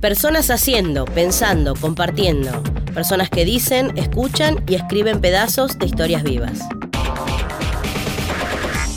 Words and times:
Personas 0.00 0.48
haciendo, 0.48 1.04
pensando, 1.04 1.74
compartiendo. 1.78 2.62
Personas 2.94 3.28
que 3.28 3.44
dicen, 3.44 3.98
escuchan 3.98 4.64
y 4.66 4.76
escriben 4.76 5.20
pedazos 5.20 5.78
de 5.78 5.84
historias 5.84 6.22
vivas. 6.22 6.60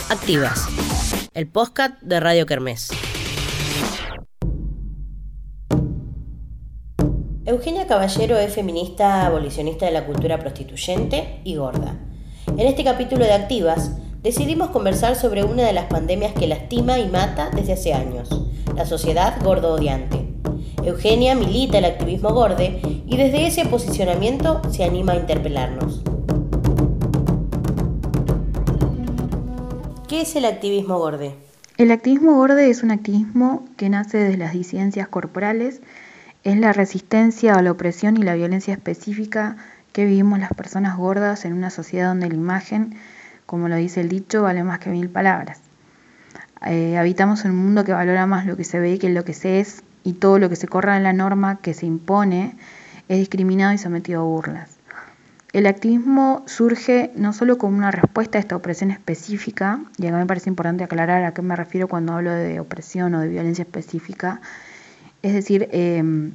Activas. 0.09 0.65
El 1.33 1.47
podcast 1.47 2.01
de 2.01 2.21
Radio 2.21 2.45
Kermés. 2.45 2.87
Eugenia 7.43 7.85
Caballero 7.85 8.37
es 8.37 8.53
feminista 8.53 9.25
abolicionista 9.25 9.85
de 9.85 9.91
la 9.91 10.05
cultura 10.05 10.39
prostituyente 10.39 11.41
y 11.43 11.57
gorda. 11.57 11.97
En 12.47 12.65
este 12.65 12.85
capítulo 12.85 13.25
de 13.25 13.33
Activas 13.33 13.91
decidimos 14.21 14.69
conversar 14.69 15.17
sobre 15.17 15.43
una 15.43 15.63
de 15.63 15.73
las 15.73 15.87
pandemias 15.87 16.31
que 16.31 16.47
lastima 16.47 16.97
y 16.97 17.09
mata 17.09 17.49
desde 17.53 17.73
hace 17.73 17.93
años, 17.93 18.29
la 18.73 18.85
sociedad 18.85 19.35
gordo-odiante. 19.43 20.22
Eugenia 20.85 21.33
milita 21.33 21.77
el 21.77 21.85
activismo 21.85 22.33
gorde 22.33 22.81
y 23.07 23.15
desde 23.15 23.47
ese 23.47 23.65
posicionamiento 23.65 24.61
se 24.69 24.83
anima 24.83 25.13
a 25.13 25.15
interpelarnos. 25.15 26.03
¿Qué 30.09 30.21
es 30.21 30.35
el 30.35 30.43
activismo 30.43 30.99
gorde? 30.99 31.35
El 31.77 31.91
activismo 31.91 32.35
gorde 32.35 32.69
es 32.69 32.83
un 32.83 32.91
activismo 32.91 33.65
que 33.77 33.89
nace 33.89 34.17
desde 34.17 34.37
las 34.37 34.51
disidencias 34.51 35.07
corporales, 35.07 35.81
es 36.43 36.57
la 36.57 36.73
resistencia 36.73 37.53
a 37.55 37.61
la 37.61 37.71
opresión 37.71 38.17
y 38.17 38.21
la 38.21 38.35
violencia 38.35 38.73
específica 38.73 39.55
que 39.93 40.05
vivimos 40.05 40.39
las 40.39 40.53
personas 40.53 40.97
gordas 40.97 41.45
en 41.45 41.53
una 41.53 41.69
sociedad 41.69 42.09
donde 42.09 42.27
la 42.27 42.35
imagen, 42.35 42.95
como 43.45 43.69
lo 43.69 43.77
dice 43.77 44.01
el 44.01 44.09
dicho, 44.09 44.43
vale 44.43 44.63
más 44.65 44.79
que 44.79 44.89
mil 44.89 45.09
palabras. 45.09 45.61
Eh, 46.65 46.97
habitamos 46.97 47.45
en 47.45 47.51
un 47.51 47.57
mundo 47.57 47.85
que 47.85 47.93
valora 47.93 48.25
más 48.25 48.45
lo 48.45 48.57
que 48.57 48.63
se 48.63 48.79
ve 48.79 48.99
que 48.99 49.09
lo 49.09 49.23
que 49.23 49.33
se 49.33 49.59
es 49.59 49.82
y 50.03 50.13
todo 50.13 50.39
lo 50.39 50.49
que 50.49 50.55
se 50.55 50.67
corra 50.67 50.97
en 50.97 51.03
la 51.03 51.13
norma 51.13 51.57
que 51.57 51.73
se 51.73 51.85
impone 51.85 52.55
es 53.09 53.19
discriminado 53.19 53.73
y 53.73 53.77
sometido 53.77 54.21
a 54.21 54.25
burlas. 54.25 54.69
El 55.53 55.67
activismo 55.67 56.41
surge 56.47 57.11
no 57.15 57.31
solo 57.31 57.59
como 57.59 57.77
una 57.77 57.91
respuesta 57.91 58.39
a 58.39 58.41
esta 58.41 58.55
opresión 58.55 58.89
específica, 58.89 59.79
y 59.99 60.07
acá 60.07 60.17
me 60.17 60.25
parece 60.25 60.49
importante 60.49 60.83
aclarar 60.83 61.23
a 61.23 61.33
qué 61.35 61.43
me 61.43 61.55
refiero 61.55 61.87
cuando 61.87 62.13
hablo 62.13 62.31
de 62.31 62.59
opresión 62.59 63.13
o 63.13 63.19
de 63.19 63.27
violencia 63.27 63.61
específica, 63.61 64.41
es 65.21 65.33
decir, 65.33 65.69
em, 65.71 66.31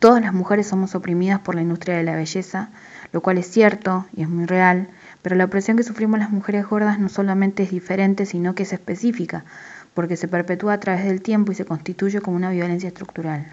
todas 0.00 0.22
las 0.22 0.32
mujeres 0.32 0.66
somos 0.66 0.94
oprimidas 0.94 1.40
por 1.40 1.54
la 1.54 1.60
industria 1.60 1.98
de 1.98 2.04
la 2.04 2.16
belleza, 2.16 2.70
lo 3.12 3.20
cual 3.20 3.36
es 3.36 3.48
cierto 3.50 4.06
y 4.16 4.22
es 4.22 4.30
muy 4.30 4.46
real, 4.46 4.88
pero 5.20 5.36
la 5.36 5.44
opresión 5.44 5.76
que 5.76 5.82
sufrimos 5.82 6.18
las 6.18 6.30
mujeres 6.30 6.66
gordas 6.66 6.98
no 6.98 7.10
solamente 7.10 7.64
es 7.64 7.70
diferente, 7.70 8.24
sino 8.24 8.54
que 8.54 8.62
es 8.62 8.72
específica, 8.72 9.44
porque 9.96 10.16
se 10.16 10.28
perpetúa 10.28 10.74
a 10.74 10.80
través 10.80 11.06
del 11.06 11.22
tiempo 11.22 11.50
y 11.50 11.54
se 11.54 11.64
constituye 11.64 12.20
como 12.20 12.36
una 12.36 12.50
violencia 12.50 12.88
estructural. 12.88 13.46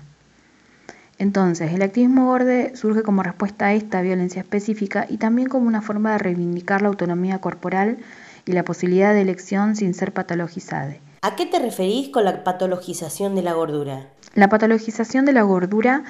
Entonces, 1.18 1.72
el 1.72 1.82
activismo 1.82 2.26
gorde 2.26 2.76
surge 2.76 3.02
como 3.02 3.24
respuesta 3.24 3.68
a 3.68 3.74
esta 3.74 4.02
violencia 4.02 4.42
específica 4.42 5.06
y 5.10 5.18
también 5.18 5.48
como 5.48 5.68
una 5.68 5.82
forma 5.82 6.12
de 6.12 6.18
reivindicar 6.18 6.82
la 6.82 6.90
autonomía 6.90 7.40
corporal 7.40 7.98
y 8.46 8.52
la 8.52 8.66
posibilidad 8.66 9.14
de 9.14 9.22
elección 9.22 9.78
sin 9.78 9.94
ser 9.94 10.12
patologizada. 10.12 10.96
¿A 11.22 11.38
qué 11.38 11.46
te 11.46 11.60
referís 11.60 12.10
con 12.10 12.26
la 12.26 12.44
patologización 12.44 13.36
de 13.36 13.42
la 13.42 13.54
gordura? 13.54 14.08
La 14.36 14.50
patologización 14.50 15.24
de 15.24 15.32
la 15.32 15.44
gordura 15.44 16.04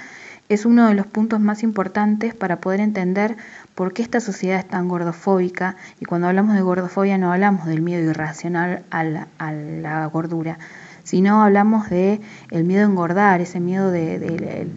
es 0.50 0.66
uno 0.66 0.88
de 0.88 0.96
los 0.96 1.06
puntos 1.06 1.40
más 1.40 1.62
importantes 1.62 2.34
para 2.34 2.60
poder 2.60 2.80
entender 2.80 3.38
por 3.76 3.94
qué 3.94 4.02
esta 4.02 4.20
sociedad 4.20 4.60
es 4.60 4.68
tan 4.68 4.88
gordofóbica 4.88 5.76
y 6.00 6.06
cuando 6.06 6.28
hablamos 6.28 6.56
de 6.56 6.62
gordofobia 6.62 7.18
no 7.18 7.32
hablamos 7.34 7.66
del 7.66 7.82
miedo 7.82 8.10
irracional 8.10 8.84
a 8.92 9.04
la, 9.04 10.10
gordura, 10.12 10.60
sino 11.04 11.44
hablamos 11.44 11.90
de 11.90 12.22
el 12.52 12.64
miedo 12.66 12.84
a 12.84 12.90
engordar, 12.90 13.42
ese 13.42 13.60
miedo 13.60 13.92
de, 13.92 14.68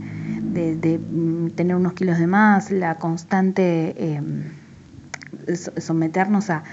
mm, 1.10 1.50
tener 1.50 1.76
unos 1.76 1.92
kilos 1.92 2.18
de 2.18 2.26
más, 2.26 2.70
la 2.70 2.94
constante 2.96 4.14
em, 4.14 4.44
someternos 5.78 6.50
a, 6.50 6.64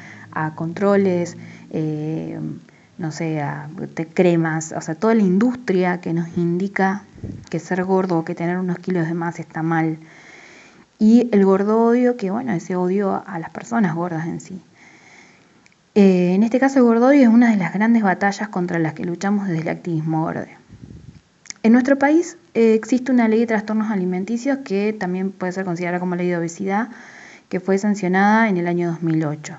controles, 0.56 1.38
eh, 1.70 2.40
no 2.98 3.12
sé, 3.12 3.42
a, 3.42 3.70
cremas, 4.14 4.74
o 4.76 4.82
sea, 4.82 4.96
toda 4.96 5.14
la 5.14 5.22
industria 5.22 6.02
que 6.02 6.14
nos 6.14 6.38
indica 6.38 7.04
que 7.50 7.60
ser 7.60 7.84
gordo 7.84 8.18
o 8.18 8.26
que 8.26 8.34
tener 8.34 8.58
unos 8.58 8.80
kilos 8.80 9.08
de 9.08 9.14
más 9.14 9.40
está 9.40 9.62
mal. 9.62 9.98
Y 11.00 11.30
el 11.32 11.46
gordo 11.46 11.86
odio, 11.86 12.18
que 12.18 12.32
bueno, 12.32 12.54
ese 12.54 12.76
odio 12.76 13.24
a 13.26 13.40
las 13.40 13.50
personas 13.50 13.96
gordas 13.96 14.28
en 14.28 14.40
sí. 14.40 14.62
Eh, 15.96 16.34
en 16.34 16.44
este 16.44 16.60
caso 16.60 16.80
el 16.80 16.86
gordo 16.86 17.08
odio 17.08 17.22
es 17.22 17.28
una 17.28 17.52
de 17.52 17.58
las 17.58 17.74
grandes 17.74 18.04
batallas 18.04 18.50
contra 18.50 18.80
las 18.80 18.94
que 18.94 19.06
luchamos 19.06 19.48
desde 19.48 19.62
el 19.62 19.70
activismo 19.70 20.22
gordo. 20.24 20.46
En 21.62 21.72
nuestro 21.72 21.98
país 21.98 22.38
eh, 22.54 22.74
existe 22.74 23.12
una 23.12 23.28
ley 23.28 23.40
de 23.40 23.48
trastornos 23.48 23.92
alimenticios 23.92 24.60
que 24.60 24.94
también 24.94 25.32
puede 25.32 25.52
ser 25.52 25.66
considerada 25.66 26.00
como 26.00 26.16
ley 26.16 26.30
de 26.30 26.38
obesidad, 26.38 26.90
que 27.50 27.60
fue 27.60 27.78
sancionada 27.78 28.50
en 28.50 28.58
el 28.58 28.68
año 28.68 28.90
2008 28.92 29.58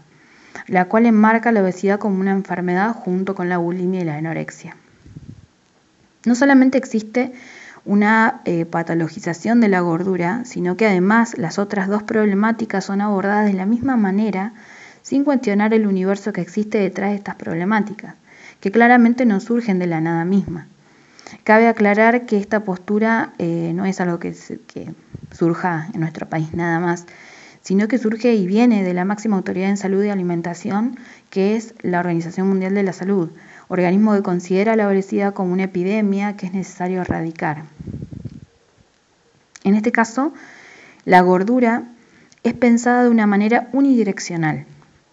la 0.66 0.86
cual 0.86 1.06
enmarca 1.06 1.52
la 1.52 1.62
obesidad 1.62 1.98
como 1.98 2.20
una 2.20 2.32
enfermedad 2.32 2.94
junto 2.94 3.34
con 3.34 3.48
la 3.48 3.58
bulimia 3.58 4.00
y 4.00 4.04
la 4.04 4.16
anorexia. 4.16 4.76
No 6.24 6.34
solamente 6.34 6.78
existe 6.78 7.32
una 7.84 8.40
eh, 8.44 8.64
patologización 8.64 9.60
de 9.60 9.68
la 9.68 9.80
gordura, 9.80 10.44
sino 10.44 10.76
que 10.76 10.86
además 10.86 11.36
las 11.36 11.58
otras 11.58 11.88
dos 11.88 12.02
problemáticas 12.02 12.84
son 12.84 13.00
abordadas 13.00 13.46
de 13.46 13.52
la 13.52 13.66
misma 13.66 13.96
manera 13.96 14.52
sin 15.02 15.24
cuestionar 15.24 15.74
el 15.74 15.86
universo 15.86 16.32
que 16.32 16.40
existe 16.40 16.78
detrás 16.78 17.10
de 17.10 17.16
estas 17.16 17.34
problemáticas, 17.36 18.14
que 18.60 18.70
claramente 18.70 19.26
no 19.26 19.38
surgen 19.40 19.78
de 19.78 19.86
la 19.86 20.00
nada 20.00 20.24
misma. 20.24 20.66
Cabe 21.42 21.68
aclarar 21.68 22.24
que 22.24 22.38
esta 22.38 22.64
postura 22.64 23.32
eh, 23.38 23.72
no 23.74 23.84
es 23.84 24.00
algo 24.00 24.18
que 24.18 24.34
surja 25.32 25.88
en 25.92 26.00
nuestro 26.00 26.28
país 26.28 26.54
nada 26.54 26.80
más, 26.80 27.06
sino 27.60 27.88
que 27.88 27.98
surge 27.98 28.34
y 28.34 28.46
viene 28.46 28.82
de 28.82 28.94
la 28.94 29.04
máxima 29.04 29.36
autoridad 29.36 29.70
en 29.70 29.76
salud 29.76 30.04
y 30.04 30.10
alimentación, 30.10 30.98
que 31.30 31.56
es 31.56 31.74
la 31.80 31.98
Organización 31.98 32.48
Mundial 32.48 32.74
de 32.74 32.82
la 32.82 32.92
Salud, 32.92 33.30
organismo 33.74 34.14
que 34.14 34.22
considera 34.22 34.76
la 34.76 34.88
obesidad 34.88 35.34
como 35.34 35.52
una 35.52 35.64
epidemia 35.64 36.36
que 36.36 36.46
es 36.46 36.52
necesario 36.54 37.02
erradicar. 37.02 37.64
En 39.64 39.74
este 39.74 39.92
caso, 39.92 40.32
la 41.04 41.20
gordura 41.20 41.84
es 42.44 42.54
pensada 42.54 43.02
de 43.02 43.08
una 43.08 43.26
manera 43.26 43.68
unidireccional, 43.72 44.64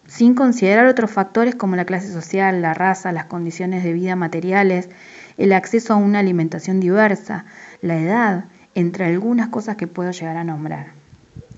sin 0.06 0.34
considerar 0.34 0.86
otros 0.86 1.10
factores 1.10 1.54
como 1.54 1.74
la 1.74 1.84
clase 1.84 2.12
social, 2.12 2.62
la 2.62 2.72
raza, 2.72 3.12
las 3.12 3.24
condiciones 3.24 3.82
de 3.82 3.92
vida 3.92 4.14
materiales, 4.14 4.88
el 5.38 5.52
acceso 5.52 5.94
a 5.94 5.96
una 5.96 6.20
alimentación 6.20 6.78
diversa, 6.78 7.44
la 7.80 7.98
edad, 7.98 8.44
entre 8.74 9.06
algunas 9.06 9.48
cosas 9.48 9.76
que 9.76 9.86
puedo 9.86 10.12
llegar 10.12 10.36
a 10.36 10.44
nombrar. 10.44 10.88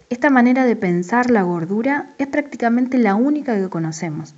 Esta 0.08 0.30
manera 0.30 0.64
de 0.64 0.76
pensar 0.76 1.30
la 1.30 1.42
gordura 1.42 2.06
es 2.18 2.28
prácticamente 2.28 2.98
la 2.98 3.14
única 3.14 3.56
que 3.56 3.68
conocemos, 3.68 4.34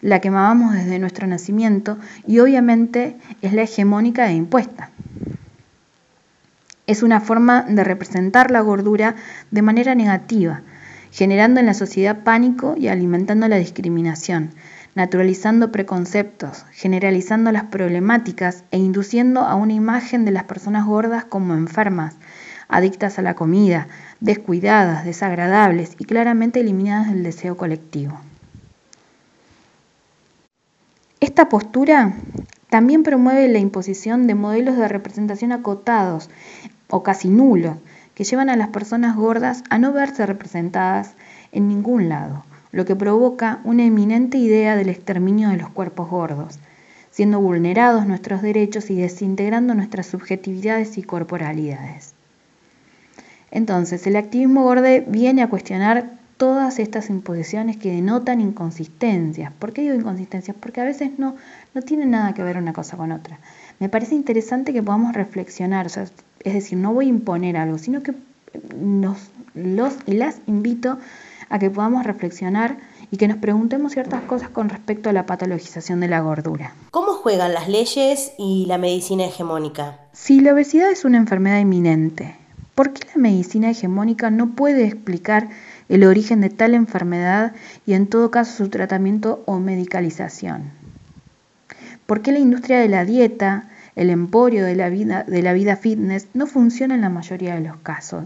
la 0.00 0.20
que 0.20 0.28
amamos 0.28 0.74
desde 0.74 0.98
nuestro 0.98 1.26
nacimiento 1.26 1.98
y 2.26 2.38
obviamente 2.38 3.16
es 3.42 3.52
la 3.52 3.62
hegemónica 3.62 4.28
e 4.28 4.34
impuesta. 4.34 4.90
Es 6.86 7.02
una 7.02 7.20
forma 7.20 7.62
de 7.62 7.82
representar 7.82 8.50
la 8.50 8.60
gordura 8.60 9.16
de 9.50 9.62
manera 9.62 9.94
negativa, 9.94 10.62
generando 11.10 11.60
en 11.60 11.66
la 11.66 11.74
sociedad 11.74 12.24
pánico 12.24 12.74
y 12.76 12.88
alimentando 12.88 13.48
la 13.48 13.56
discriminación, 13.56 14.50
naturalizando 14.94 15.72
preconceptos, 15.72 16.66
generalizando 16.72 17.52
las 17.52 17.64
problemáticas 17.64 18.64
e 18.70 18.78
induciendo 18.78 19.40
a 19.40 19.54
una 19.54 19.72
imagen 19.72 20.24
de 20.24 20.32
las 20.32 20.44
personas 20.44 20.86
gordas 20.86 21.24
como 21.24 21.54
enfermas, 21.54 22.16
adictas 22.68 23.18
a 23.18 23.22
la 23.22 23.34
comida, 23.34 23.88
descuidadas, 24.20 25.04
desagradables 25.04 25.94
y 25.98 26.04
claramente 26.04 26.60
eliminadas 26.60 27.08
del 27.08 27.22
deseo 27.22 27.56
colectivo. 27.56 28.20
Esta 31.24 31.48
postura 31.48 32.12
también 32.68 33.02
promueve 33.02 33.48
la 33.48 33.58
imposición 33.58 34.26
de 34.26 34.34
modelos 34.34 34.76
de 34.76 34.88
representación 34.88 35.52
acotados 35.52 36.28
o 36.90 37.02
casi 37.02 37.30
nulos, 37.30 37.78
que 38.14 38.24
llevan 38.24 38.50
a 38.50 38.56
las 38.56 38.68
personas 38.68 39.16
gordas 39.16 39.64
a 39.70 39.78
no 39.78 39.94
verse 39.94 40.26
representadas 40.26 41.14
en 41.50 41.66
ningún 41.66 42.10
lado, 42.10 42.44
lo 42.72 42.84
que 42.84 42.94
provoca 42.94 43.60
una 43.64 43.86
eminente 43.86 44.36
idea 44.36 44.76
del 44.76 44.90
exterminio 44.90 45.48
de 45.48 45.56
los 45.56 45.70
cuerpos 45.70 46.10
gordos, 46.10 46.58
siendo 47.10 47.40
vulnerados 47.40 48.06
nuestros 48.06 48.42
derechos 48.42 48.90
y 48.90 48.96
desintegrando 48.96 49.74
nuestras 49.74 50.04
subjetividades 50.04 50.98
y 50.98 51.04
corporalidades. 51.04 52.12
Entonces, 53.50 54.06
el 54.06 54.16
activismo 54.16 54.64
gorde 54.64 55.06
viene 55.08 55.42
a 55.42 55.48
cuestionar 55.48 56.18
todas 56.36 56.78
estas 56.78 57.10
imposiciones 57.10 57.76
que 57.76 57.92
denotan 57.92 58.40
inconsistencias. 58.40 59.52
¿Por 59.52 59.72
qué 59.72 59.82
digo 59.82 59.94
inconsistencias? 59.94 60.56
Porque 60.58 60.80
a 60.80 60.84
veces 60.84 61.12
no, 61.18 61.36
no 61.74 61.82
tienen 61.82 62.10
nada 62.10 62.34
que 62.34 62.42
ver 62.42 62.56
una 62.56 62.72
cosa 62.72 62.96
con 62.96 63.12
otra. 63.12 63.38
Me 63.78 63.88
parece 63.88 64.14
interesante 64.14 64.72
que 64.72 64.82
podamos 64.82 65.14
reflexionar, 65.14 65.86
es 65.86 66.52
decir, 66.54 66.78
no 66.78 66.92
voy 66.92 67.06
a 67.06 67.10
imponer 67.10 67.56
algo, 67.56 67.78
sino 67.78 68.02
que 68.02 68.14
nos, 68.78 69.30
los 69.54 69.94
y 70.06 70.14
las 70.14 70.40
invito 70.46 70.98
a 71.48 71.58
que 71.58 71.70
podamos 71.70 72.04
reflexionar 72.04 72.78
y 73.10 73.16
que 73.16 73.28
nos 73.28 73.38
preguntemos 73.38 73.92
ciertas 73.92 74.22
cosas 74.22 74.48
con 74.48 74.68
respecto 74.68 75.10
a 75.10 75.12
la 75.12 75.26
patologización 75.26 76.00
de 76.00 76.08
la 76.08 76.20
gordura. 76.20 76.74
¿Cómo 76.90 77.12
juegan 77.12 77.54
las 77.54 77.68
leyes 77.68 78.32
y 78.38 78.66
la 78.66 78.78
medicina 78.78 79.24
hegemónica? 79.24 79.98
Si 80.12 80.40
la 80.40 80.52
obesidad 80.52 80.90
es 80.90 81.04
una 81.04 81.18
enfermedad 81.18 81.60
inminente, 81.60 82.36
¿por 82.74 82.92
qué 82.92 83.06
la 83.14 83.20
medicina 83.20 83.70
hegemónica 83.70 84.30
no 84.30 84.54
puede 84.54 84.84
explicar 84.86 85.48
el 85.88 86.04
origen 86.04 86.40
de 86.40 86.50
tal 86.50 86.74
enfermedad 86.74 87.52
y 87.86 87.94
en 87.94 88.06
todo 88.06 88.30
caso 88.30 88.64
su 88.64 88.70
tratamiento 88.70 89.42
o 89.46 89.58
medicalización? 89.58 90.70
¿Por 92.06 92.20
qué 92.20 92.32
la 92.32 92.38
industria 92.38 92.80
de 92.80 92.88
la 92.88 93.04
dieta, 93.04 93.70
el 93.96 94.10
emporio 94.10 94.64
de 94.64 94.74
la 94.76 94.90
vida, 94.90 95.76
fitness 95.76 96.28
no 96.34 96.46
funciona 96.46 96.94
en 96.94 97.00
la 97.00 97.08
mayoría 97.08 97.54
de 97.54 97.62
los 97.62 97.78
casos? 97.78 98.24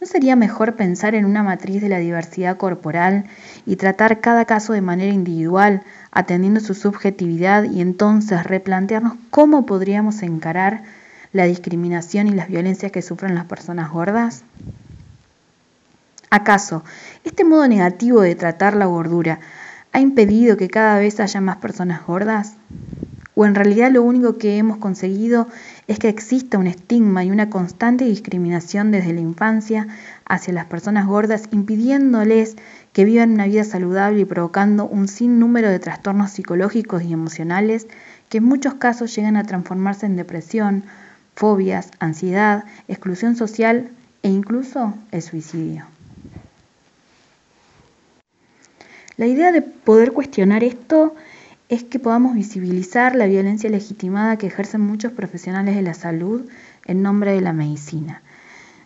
¿No 0.00 0.06
sería 0.06 0.36
mejor 0.36 0.74
pensar 0.74 1.14
en 1.14 1.24
una 1.24 1.42
matriz 1.42 1.80
de 1.80 1.88
la 1.88 1.98
diversidad 1.98 2.56
corporal 2.56 3.24
y 3.66 3.76
tratar 3.76 4.20
cada 4.20 4.44
caso 4.44 4.72
de 4.72 4.80
manera 4.80 5.12
individual, 5.12 5.82
atendiendo 6.10 6.60
su 6.60 6.74
subjetividad 6.74 7.64
y 7.64 7.80
entonces 7.80 8.44
replantearnos 8.44 9.14
cómo 9.30 9.64
podríamos 9.64 10.22
encarar 10.22 10.82
la 11.32 11.44
discriminación 11.44 12.28
y 12.28 12.32
las 12.32 12.48
violencias 12.48 12.92
que 12.92 13.00
sufren 13.00 13.34
las 13.34 13.46
personas 13.46 13.90
gordas? 13.90 14.44
¿Acaso 16.34 16.82
este 17.24 17.44
modo 17.44 17.68
negativo 17.68 18.22
de 18.22 18.34
tratar 18.34 18.74
la 18.74 18.86
gordura 18.86 19.40
ha 19.92 20.00
impedido 20.00 20.56
que 20.56 20.70
cada 20.70 20.98
vez 20.98 21.20
haya 21.20 21.42
más 21.42 21.58
personas 21.58 22.06
gordas? 22.06 22.54
¿O 23.34 23.44
en 23.44 23.54
realidad 23.54 23.90
lo 23.90 24.02
único 24.02 24.38
que 24.38 24.56
hemos 24.56 24.78
conseguido 24.78 25.46
es 25.88 25.98
que 25.98 26.08
exista 26.08 26.56
un 26.56 26.68
estigma 26.68 27.22
y 27.22 27.30
una 27.30 27.50
constante 27.50 28.06
discriminación 28.06 28.92
desde 28.92 29.12
la 29.12 29.20
infancia 29.20 29.88
hacia 30.24 30.54
las 30.54 30.64
personas 30.64 31.06
gordas, 31.06 31.50
impidiéndoles 31.50 32.56
que 32.94 33.04
vivan 33.04 33.32
una 33.32 33.44
vida 33.44 33.64
saludable 33.64 34.20
y 34.20 34.24
provocando 34.24 34.86
un 34.86 35.08
sinnúmero 35.08 35.68
de 35.68 35.80
trastornos 35.80 36.30
psicológicos 36.30 37.02
y 37.02 37.12
emocionales 37.12 37.88
que 38.30 38.38
en 38.38 38.44
muchos 38.44 38.76
casos 38.76 39.14
llegan 39.14 39.36
a 39.36 39.44
transformarse 39.44 40.06
en 40.06 40.16
depresión, 40.16 40.84
fobias, 41.34 41.90
ansiedad, 41.98 42.64
exclusión 42.88 43.36
social 43.36 43.90
e 44.22 44.30
incluso 44.30 44.94
el 45.10 45.20
suicidio. 45.20 45.84
La 49.22 49.28
idea 49.28 49.52
de 49.52 49.62
poder 49.62 50.10
cuestionar 50.10 50.64
esto 50.64 51.14
es 51.68 51.84
que 51.84 52.00
podamos 52.00 52.34
visibilizar 52.34 53.14
la 53.14 53.26
violencia 53.26 53.70
legitimada 53.70 54.36
que 54.36 54.48
ejercen 54.48 54.80
muchos 54.80 55.12
profesionales 55.12 55.76
de 55.76 55.82
la 55.82 55.94
salud 55.94 56.50
en 56.86 57.02
nombre 57.02 57.30
de 57.30 57.40
la 57.40 57.52
medicina, 57.52 58.20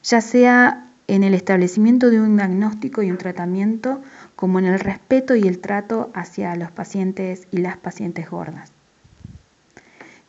ya 0.02 0.20
sea 0.20 0.84
en 1.06 1.24
el 1.24 1.32
establecimiento 1.32 2.10
de 2.10 2.20
un 2.20 2.36
diagnóstico 2.36 3.00
y 3.02 3.10
un 3.10 3.16
tratamiento, 3.16 4.02
como 4.34 4.58
en 4.58 4.66
el 4.66 4.78
respeto 4.78 5.36
y 5.36 5.48
el 5.48 5.58
trato 5.58 6.10
hacia 6.12 6.54
los 6.54 6.70
pacientes 6.70 7.48
y 7.50 7.56
las 7.56 7.78
pacientes 7.78 8.28
gordas. 8.28 8.72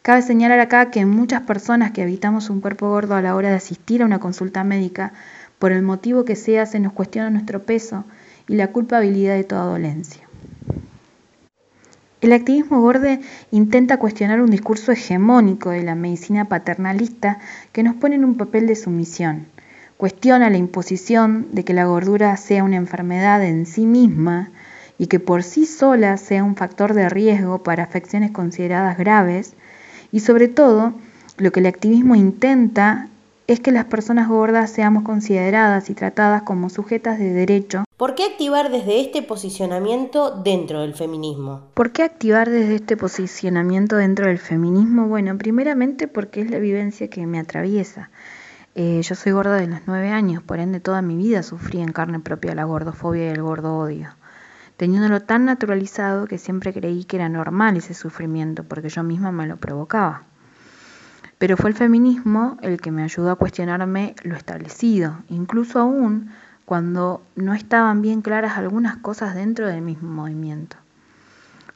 Cabe 0.04 0.22
señalar 0.22 0.62
acá 0.62 0.90
que 0.90 1.06
muchas 1.06 1.42
personas 1.42 1.92
que 1.92 2.04
habitamos 2.04 2.50
un 2.50 2.62
cuerpo 2.62 2.88
gordo 2.88 3.16
a 3.16 3.22
la 3.22 3.36
hora 3.36 3.50
de 3.50 3.56
asistir 3.56 4.02
a 4.02 4.06
una 4.06 4.20
consulta 4.20 4.64
médica, 4.64 5.12
por 5.60 5.74
el 5.74 5.82
motivo 5.82 6.24
que 6.24 6.38
sea, 6.38 6.66
se 6.66 6.80
nos 6.80 6.94
cuestiona 6.94 7.30
nuestro 7.30 7.64
peso 7.64 8.06
y 8.48 8.56
la 8.56 8.72
culpabilidad 8.72 9.36
de 9.36 9.44
toda 9.44 9.66
dolencia. 9.66 10.28
El 12.20 12.34
activismo 12.34 12.82
gorde 12.82 13.20
intenta 13.52 13.98
cuestionar 13.98 14.42
un 14.42 14.50
discurso 14.50 14.92
hegemónico 14.92 15.70
de 15.70 15.84
la 15.84 15.94
medicina 15.94 16.46
paternalista 16.46 17.38
que 17.72 17.84
nos 17.84 17.96
pone 17.96 18.16
en 18.16 18.26
un 18.26 18.36
papel 18.36 18.66
de 18.66 18.76
sumisión. 18.76 19.46
Cuestiona 19.98 20.50
la 20.50 20.58
imposición 20.58 21.48
de 21.52 21.64
que 21.64 21.74
la 21.74 21.86
gordura 21.86 22.36
sea 22.38 22.64
una 22.64 22.76
enfermedad 22.78 23.44
en 23.44 23.68
sí 23.68 23.86
misma 23.86 24.50
y 24.98 25.08
que 25.08 25.20
por 25.20 25.44
sí 25.44 25.68
sola 25.68 26.18
sea 26.18 26.44
un 26.44 26.56
factor 26.56 26.96
de 26.96 27.08
riesgo 27.08 27.62
para 27.62 27.84
afecciones 27.84 28.32
consideradas 28.32 28.98
graves 28.98 29.54
y 30.12 30.22
sobre 30.22 30.48
todo 30.48 30.94
lo 31.38 31.52
que 31.52 31.60
el 31.60 31.68
activismo 31.68 32.16
intenta 32.16 33.10
es 33.48 33.62
que 33.62 33.72
las 33.72 33.86
personas 33.86 34.28
gordas 34.28 34.70
seamos 34.70 35.04
consideradas 35.04 35.90
y 35.90 35.96
tratadas 35.96 36.42
como 36.44 36.70
sujetas 36.70 37.18
de 37.18 37.32
derecho. 37.32 37.86
¿Por 37.96 38.14
qué 38.14 38.26
activar 38.26 38.70
desde 38.70 39.00
este 39.00 39.24
posicionamiento 39.24 40.42
dentro 40.44 40.82
del 40.82 40.94
feminismo? 40.94 41.70
¿Por 41.74 41.92
qué 41.92 42.04
activar 42.04 42.50
desde 42.50 42.76
este 42.76 42.98
posicionamiento 42.98 43.96
dentro 43.96 44.28
del 44.28 44.38
feminismo? 44.38 45.08
Bueno, 45.08 45.38
primeramente 45.38 46.10
porque 46.10 46.42
es 46.42 46.52
la 46.52 46.60
vivencia 46.60 47.10
que 47.10 47.26
me 47.26 47.40
atraviesa. 47.40 48.12
Eh, 48.76 49.02
yo 49.02 49.16
soy 49.16 49.32
gorda 49.32 49.56
de 49.56 49.68
los 49.68 49.80
nueve 49.88 50.10
años, 50.10 50.44
por 50.44 50.60
ende 50.60 50.82
toda 50.82 51.02
mi 51.02 51.16
vida 51.16 51.42
sufrí 51.42 51.80
en 51.80 51.94
carne 51.94 52.20
propia 52.20 52.54
la 52.54 52.66
gordofobia 52.66 53.26
y 53.26 53.30
el 53.30 53.42
gordo 53.42 53.76
odio, 53.76 54.10
teniéndolo 54.76 55.22
tan 55.22 55.46
naturalizado 55.46 56.28
que 56.28 56.38
siempre 56.38 56.74
creí 56.74 57.06
que 57.06 57.16
era 57.16 57.30
normal 57.30 57.78
ese 57.78 57.96
sufrimiento 57.96 58.66
porque 58.66 58.90
yo 58.90 59.02
misma 59.04 59.32
me 59.32 59.48
lo 59.48 59.58
provocaba. 59.58 60.26
Pero 61.38 61.56
fue 61.56 61.70
el 61.70 61.76
feminismo 61.76 62.58
el 62.62 62.82
que 62.82 62.92
me 62.92 63.04
ayudó 63.04 63.32
a 63.32 63.36
cuestionarme 63.36 64.16
lo 64.24 64.36
establecido, 64.36 65.18
incluso 65.30 65.80
aún 65.80 66.32
cuando 66.66 67.22
no 67.36 67.54
estaban 67.54 68.02
bien 68.02 68.22
claras 68.22 68.58
algunas 68.58 68.98
cosas 68.98 69.36
dentro 69.36 69.68
del 69.68 69.82
mismo 69.82 70.12
movimiento. 70.12 70.78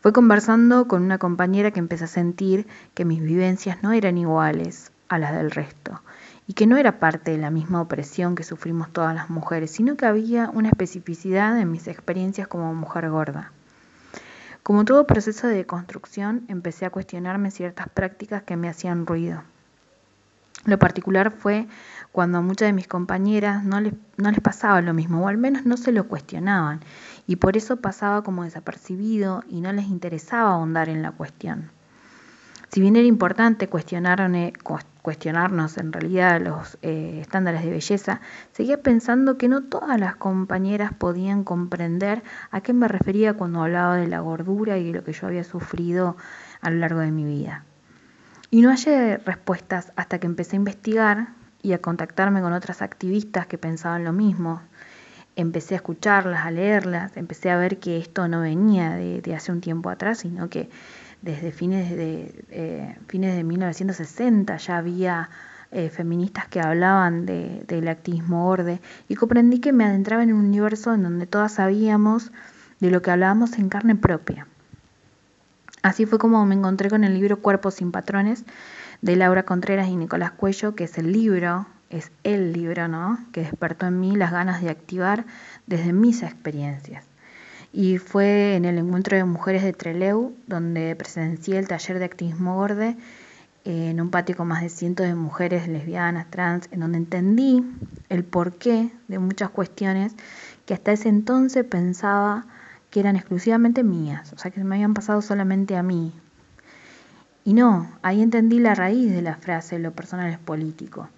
Fue 0.01 0.13
conversando 0.13 0.87
con 0.87 1.03
una 1.03 1.19
compañera 1.19 1.69
que 1.69 1.79
empecé 1.79 2.05
a 2.05 2.07
sentir 2.07 2.65
que 2.95 3.05
mis 3.05 3.21
vivencias 3.21 3.83
no 3.83 3.91
eran 3.91 4.17
iguales 4.17 4.91
a 5.09 5.19
las 5.19 5.33
del 5.33 5.51
resto 5.51 6.01
y 6.47 6.53
que 6.53 6.65
no 6.65 6.77
era 6.77 6.99
parte 6.99 7.31
de 7.31 7.37
la 7.37 7.51
misma 7.51 7.81
opresión 7.81 8.33
que 8.33 8.43
sufrimos 8.43 8.91
todas 8.91 9.13
las 9.13 9.29
mujeres, 9.29 9.69
sino 9.69 9.95
que 9.95 10.07
había 10.07 10.49
una 10.49 10.69
especificidad 10.69 11.57
en 11.59 11.71
mis 11.71 11.87
experiencias 11.87 12.47
como 12.47 12.73
mujer 12.73 13.11
gorda. 13.11 13.51
Como 14.63 14.85
todo 14.85 15.07
proceso 15.07 15.47
de 15.47 15.65
construcción, 15.65 16.45
empecé 16.47 16.85
a 16.85 16.91
cuestionarme 16.91 17.49
ciertas 17.49 17.89
prácticas 17.89 18.43
que 18.43 18.57
me 18.57 18.69
hacían 18.69 19.07
ruido. 19.07 19.43
Lo 20.65 20.77
particular 20.77 21.31
fue 21.31 21.67
cuando 22.11 22.37
a 22.37 22.41
muchas 22.41 22.67
de 22.67 22.73
mis 22.73 22.87
compañeras 22.87 23.63
no 23.63 23.81
les, 23.81 23.93
no 24.17 24.29
les 24.29 24.41
pasaba 24.41 24.81
lo 24.81 24.93
mismo, 24.93 25.23
o 25.23 25.27
al 25.27 25.37
menos 25.37 25.65
no 25.65 25.77
se 25.77 25.91
lo 25.91 26.07
cuestionaban, 26.07 26.81
y 27.25 27.37
por 27.37 27.57
eso 27.57 27.77
pasaba 27.77 28.23
como 28.23 28.43
desapercibido 28.43 29.43
y 29.49 29.61
no 29.61 29.73
les 29.73 29.87
interesaba 29.87 30.51
ahondar 30.51 30.89
en 30.89 31.01
la 31.01 31.11
cuestión. 31.11 31.71
Si 32.71 32.79
bien 32.79 32.95
era 32.95 33.05
importante 33.05 33.67
cuestionarnos 33.67 35.77
en 35.77 35.91
realidad 35.91 36.39
los 36.39 36.77
eh, 36.81 37.17
estándares 37.19 37.65
de 37.65 37.69
belleza, 37.69 38.21
seguía 38.53 38.81
pensando 38.81 39.37
que 39.37 39.49
no 39.49 39.63
todas 39.63 39.99
las 39.99 40.15
compañeras 40.15 40.93
podían 40.93 41.43
comprender 41.43 42.23
a 42.49 42.61
qué 42.61 42.71
me 42.71 42.87
refería 42.87 43.33
cuando 43.33 43.61
hablaba 43.61 43.97
de 43.97 44.07
la 44.07 44.21
gordura 44.21 44.77
y 44.77 44.85
de 44.85 44.93
lo 44.93 45.03
que 45.03 45.11
yo 45.11 45.27
había 45.27 45.43
sufrido 45.43 46.15
a 46.61 46.69
lo 46.69 46.77
largo 46.77 47.01
de 47.01 47.11
mi 47.11 47.25
vida. 47.25 47.65
Y 48.51 48.61
no 48.61 48.69
hallé 48.69 49.17
respuestas 49.17 49.91
hasta 49.97 50.19
que 50.19 50.27
empecé 50.27 50.55
a 50.55 50.59
investigar 50.59 51.27
y 51.61 51.73
a 51.73 51.81
contactarme 51.81 52.39
con 52.39 52.53
otras 52.53 52.81
activistas 52.81 53.47
que 53.47 53.57
pensaban 53.57 54.05
lo 54.05 54.13
mismo. 54.13 54.61
Empecé 55.35 55.75
a 55.75 55.77
escucharlas, 55.77 56.45
a 56.45 56.51
leerlas, 56.51 57.17
empecé 57.17 57.51
a 57.51 57.57
ver 57.57 57.79
que 57.79 57.97
esto 57.97 58.29
no 58.29 58.39
venía 58.39 58.91
de, 58.91 59.21
de 59.21 59.35
hace 59.35 59.51
un 59.51 59.59
tiempo 59.59 59.89
atrás, 59.89 60.19
sino 60.19 60.49
que 60.49 60.69
desde 61.21 61.51
fines 61.51 61.89
de, 61.89 62.45
eh, 62.49 62.95
fines 63.07 63.35
de 63.35 63.43
1960 63.43 64.57
ya 64.57 64.77
había 64.77 65.29
eh, 65.71 65.89
feministas 65.89 66.47
que 66.47 66.59
hablaban 66.59 67.25
de, 67.25 67.63
del 67.67 67.87
activismo 67.87 68.47
orde 68.47 68.81
y 69.07 69.15
comprendí 69.15 69.59
que 69.59 69.71
me 69.71 69.85
adentraba 69.85 70.23
en 70.23 70.33
un 70.33 70.45
universo 70.45 70.93
en 70.93 71.03
donde 71.03 71.27
todas 71.27 71.53
sabíamos 71.53 72.31
de 72.79 72.91
lo 72.91 73.01
que 73.01 73.11
hablábamos 73.11 73.57
en 73.59 73.69
carne 73.69 73.95
propia. 73.95 74.47
Así 75.83 76.05
fue 76.05 76.19
como 76.19 76.45
me 76.45 76.55
encontré 76.55 76.89
con 76.89 77.03
el 77.03 77.13
libro 77.13 77.39
Cuerpos 77.39 77.75
sin 77.75 77.91
Patrones 77.91 78.43
de 79.01 79.15
Laura 79.15 79.43
Contreras 79.43 79.87
y 79.87 79.95
Nicolás 79.95 80.31
Cuello, 80.31 80.75
que 80.75 80.83
es 80.83 80.97
el 80.97 81.11
libro, 81.11 81.67
es 81.89 82.11
el 82.23 82.53
libro, 82.53 82.87
¿no? 82.87 83.19
Que 83.31 83.41
despertó 83.41 83.87
en 83.87 83.99
mí 83.99 84.15
las 84.15 84.31
ganas 84.31 84.61
de 84.61 84.69
activar 84.69 85.25
desde 85.65 85.93
mis 85.93 86.21
experiencias 86.21 87.10
y 87.73 87.97
fue 87.97 88.55
en 88.55 88.65
el 88.65 88.77
encuentro 88.77 89.15
de 89.17 89.23
mujeres 89.23 89.63
de 89.63 89.73
Treleu 89.73 90.33
donde 90.47 90.95
presencié 90.95 91.57
el 91.57 91.67
taller 91.67 91.99
de 91.99 92.05
activismo 92.05 92.55
gorde 92.55 92.97
en 93.63 94.01
un 94.01 94.09
patio 94.09 94.35
con 94.35 94.47
más 94.47 94.61
de 94.61 94.69
cientos 94.69 95.05
de 95.05 95.15
mujeres 95.15 95.67
lesbianas, 95.67 96.29
trans, 96.31 96.67
en 96.71 96.79
donde 96.79 96.97
entendí 96.97 97.63
el 98.09 98.23
porqué 98.23 98.91
de 99.07 99.19
muchas 99.19 99.49
cuestiones 99.51 100.15
que 100.65 100.73
hasta 100.73 100.91
ese 100.91 101.09
entonces 101.09 101.63
pensaba 101.63 102.45
que 102.89 102.99
eran 102.99 103.15
exclusivamente 103.15 103.83
mías, 103.83 104.33
o 104.33 104.37
sea, 104.37 104.51
que 104.51 104.63
me 104.63 104.75
habían 104.75 104.93
pasado 104.93 105.21
solamente 105.21 105.77
a 105.77 105.83
mí. 105.83 106.11
Y 107.45 107.53
no, 107.53 107.89
ahí 108.01 108.21
entendí 108.21 108.59
la 108.59 108.75
raíz 108.75 109.11
de 109.11 109.21
la 109.21 109.35
frase 109.35 109.79
lo 109.79 109.93
personal 109.93 110.29
es 110.29 110.37
político. 110.37 111.09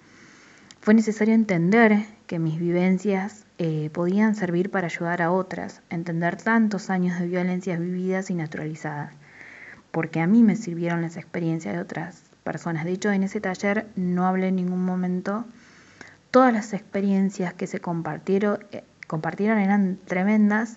Fue 0.82 0.94
necesario 0.94 1.34
entender 1.34 2.06
que 2.28 2.40
mis 2.40 2.60
vivencias 2.60 3.46
eh, 3.66 3.90
podían 3.94 4.36
servir 4.36 4.70
para 4.70 4.88
ayudar 4.88 5.22
a 5.22 5.32
otras 5.32 5.82
a 5.90 5.96
entender 5.96 6.36
tantos 6.36 6.90
años 6.90 7.18
de 7.18 7.28
violencias 7.28 7.80
vividas 7.80 8.30
y 8.30 8.34
naturalizadas, 8.34 9.14
porque 9.90 10.20
a 10.20 10.28
mí 10.28 10.44
me 10.44 10.58
sirvieron 10.58 11.02
las 11.02 11.16
experiencias 11.16 11.74
de 11.74 11.80
otras 11.80 12.24
personas. 12.44 12.84
De 12.84 12.92
hecho, 12.92 13.10
en 13.14 13.24
ese 13.24 13.40
taller 13.40 13.88
no 13.96 14.28
hablé 14.28 14.50
en 14.50 14.58
ningún 14.58 14.84
momento. 14.84 15.46
Todas 16.30 16.52
las 16.52 16.74
experiencias 16.74 17.54
que 17.54 17.68
se 17.68 17.80
compartieron, 17.80 18.60
eh, 18.74 18.84
eran 19.10 19.98
tremendas 20.04 20.76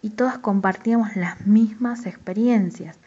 y 0.00 0.08
todas 0.08 0.38
compartíamos 0.38 1.14
las 1.14 1.46
mismas 1.46 2.06
experiencias. 2.06 2.98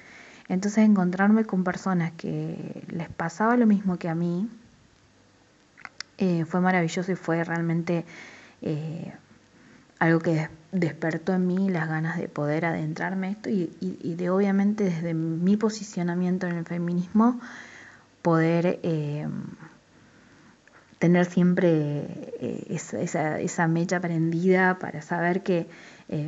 Entonces 0.47 0.85
encontrarme 0.85 1.45
con 1.45 1.63
personas 1.63 2.11
que 2.11 2.83
les 2.89 3.09
pasaba 3.09 3.57
lo 3.57 3.65
mismo 3.65 3.97
que 3.97 4.09
a 4.09 4.13
mí 4.13 4.47
eh, 6.19 6.45
fue 6.45 6.61
maravilloso 6.61 7.11
y 7.11 7.15
fue 7.15 7.43
realmente 7.43 8.05
eh, 8.61 9.13
algo 9.99 10.19
que 10.19 10.49
despertó 10.71 11.33
en 11.33 11.47
mí 11.47 11.69
las 11.69 11.87
ganas 11.87 12.17
de 12.17 12.27
poder 12.27 12.65
adentrarme 12.65 13.31
esto 13.31 13.49
y, 13.49 13.69
de 14.15 14.29
obviamente 14.29 14.83
desde 14.85 15.13
mi 15.13 15.57
posicionamiento 15.57 16.47
en 16.47 16.57
el 16.57 16.65
feminismo 16.65 17.39
poder 18.21 18.79
eh, 18.83 19.27
tener 20.99 21.25
siempre 21.25 22.33
esa, 22.69 23.39
esa, 23.39 23.67
mecha 23.67 23.99
prendida 23.99 24.79
para 24.79 25.01
saber 25.01 25.43
que, 25.43 25.67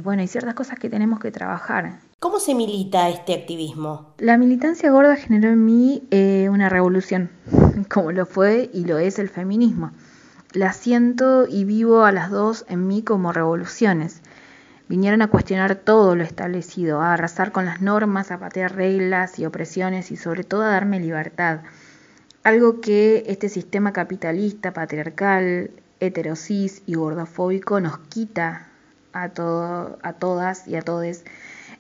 bueno, 0.03 0.21
hay 0.21 0.27
ciertas 0.27 0.55
cosas 0.55 0.79
que 0.79 0.89
tenemos 0.89 1.19
que 1.19 1.31
trabajar 1.31 1.99
¿Cómo 2.23 2.39
se 2.39 2.55
milita 2.55 3.09
este 3.09 3.33
activismo? 3.33 4.13
La 4.17 4.37
militancia 4.37 4.89
gorda 4.91 5.17
generó 5.17 5.49
en 5.49 5.65
mí 5.65 6.07
eh, 6.09 6.47
una 6.49 6.69
revolución, 6.69 7.29
como 7.93 8.13
lo 8.13 8.25
fue 8.25 8.69
y 8.73 8.85
lo 8.85 8.97
es 8.97 9.19
el 9.19 9.27
feminismo. 9.27 9.91
La 10.53 10.72
siento 10.72 11.48
y 11.48 11.65
vivo 11.65 12.05
a 12.05 12.12
las 12.12 12.29
dos 12.29 12.65
en 12.69 12.88
mí 12.88 13.01
como 13.01 13.33
revoluciones. 13.33 14.22
Vinieron 14.88 15.24
a 15.24 15.27
cuestionar 15.27 15.74
todo 15.74 16.15
lo 16.15 16.24
establecido, 16.24 17.01
a 17.01 17.13
arrasar 17.13 17.51
con 17.51 17.65
las 17.65 17.81
normas, 17.81 18.29
a 18.29 18.38
patear 18.38 18.75
reglas 18.75 19.39
y 19.39 19.48
opresiones 19.48 20.12
y 20.12 20.15
sobre 20.15 20.43
todo 20.43 20.62
a 20.62 20.67
darme 20.67 21.00
libertad. 21.00 21.62
Algo 22.43 22.81
que 22.81 23.24
este 23.27 23.50
sistema 23.50 23.93
capitalista, 23.93 24.74
patriarcal, 24.74 25.72
heterosis 26.00 26.83
y 26.86 26.93
gordofóbico 26.93 27.79
nos 27.79 27.98
quita 27.98 28.67
a, 29.12 29.29
todo, 29.29 29.98
a 30.03 30.13
todas 30.13 30.67
y 30.67 30.75
a 30.75 30.83
todos 30.83 31.24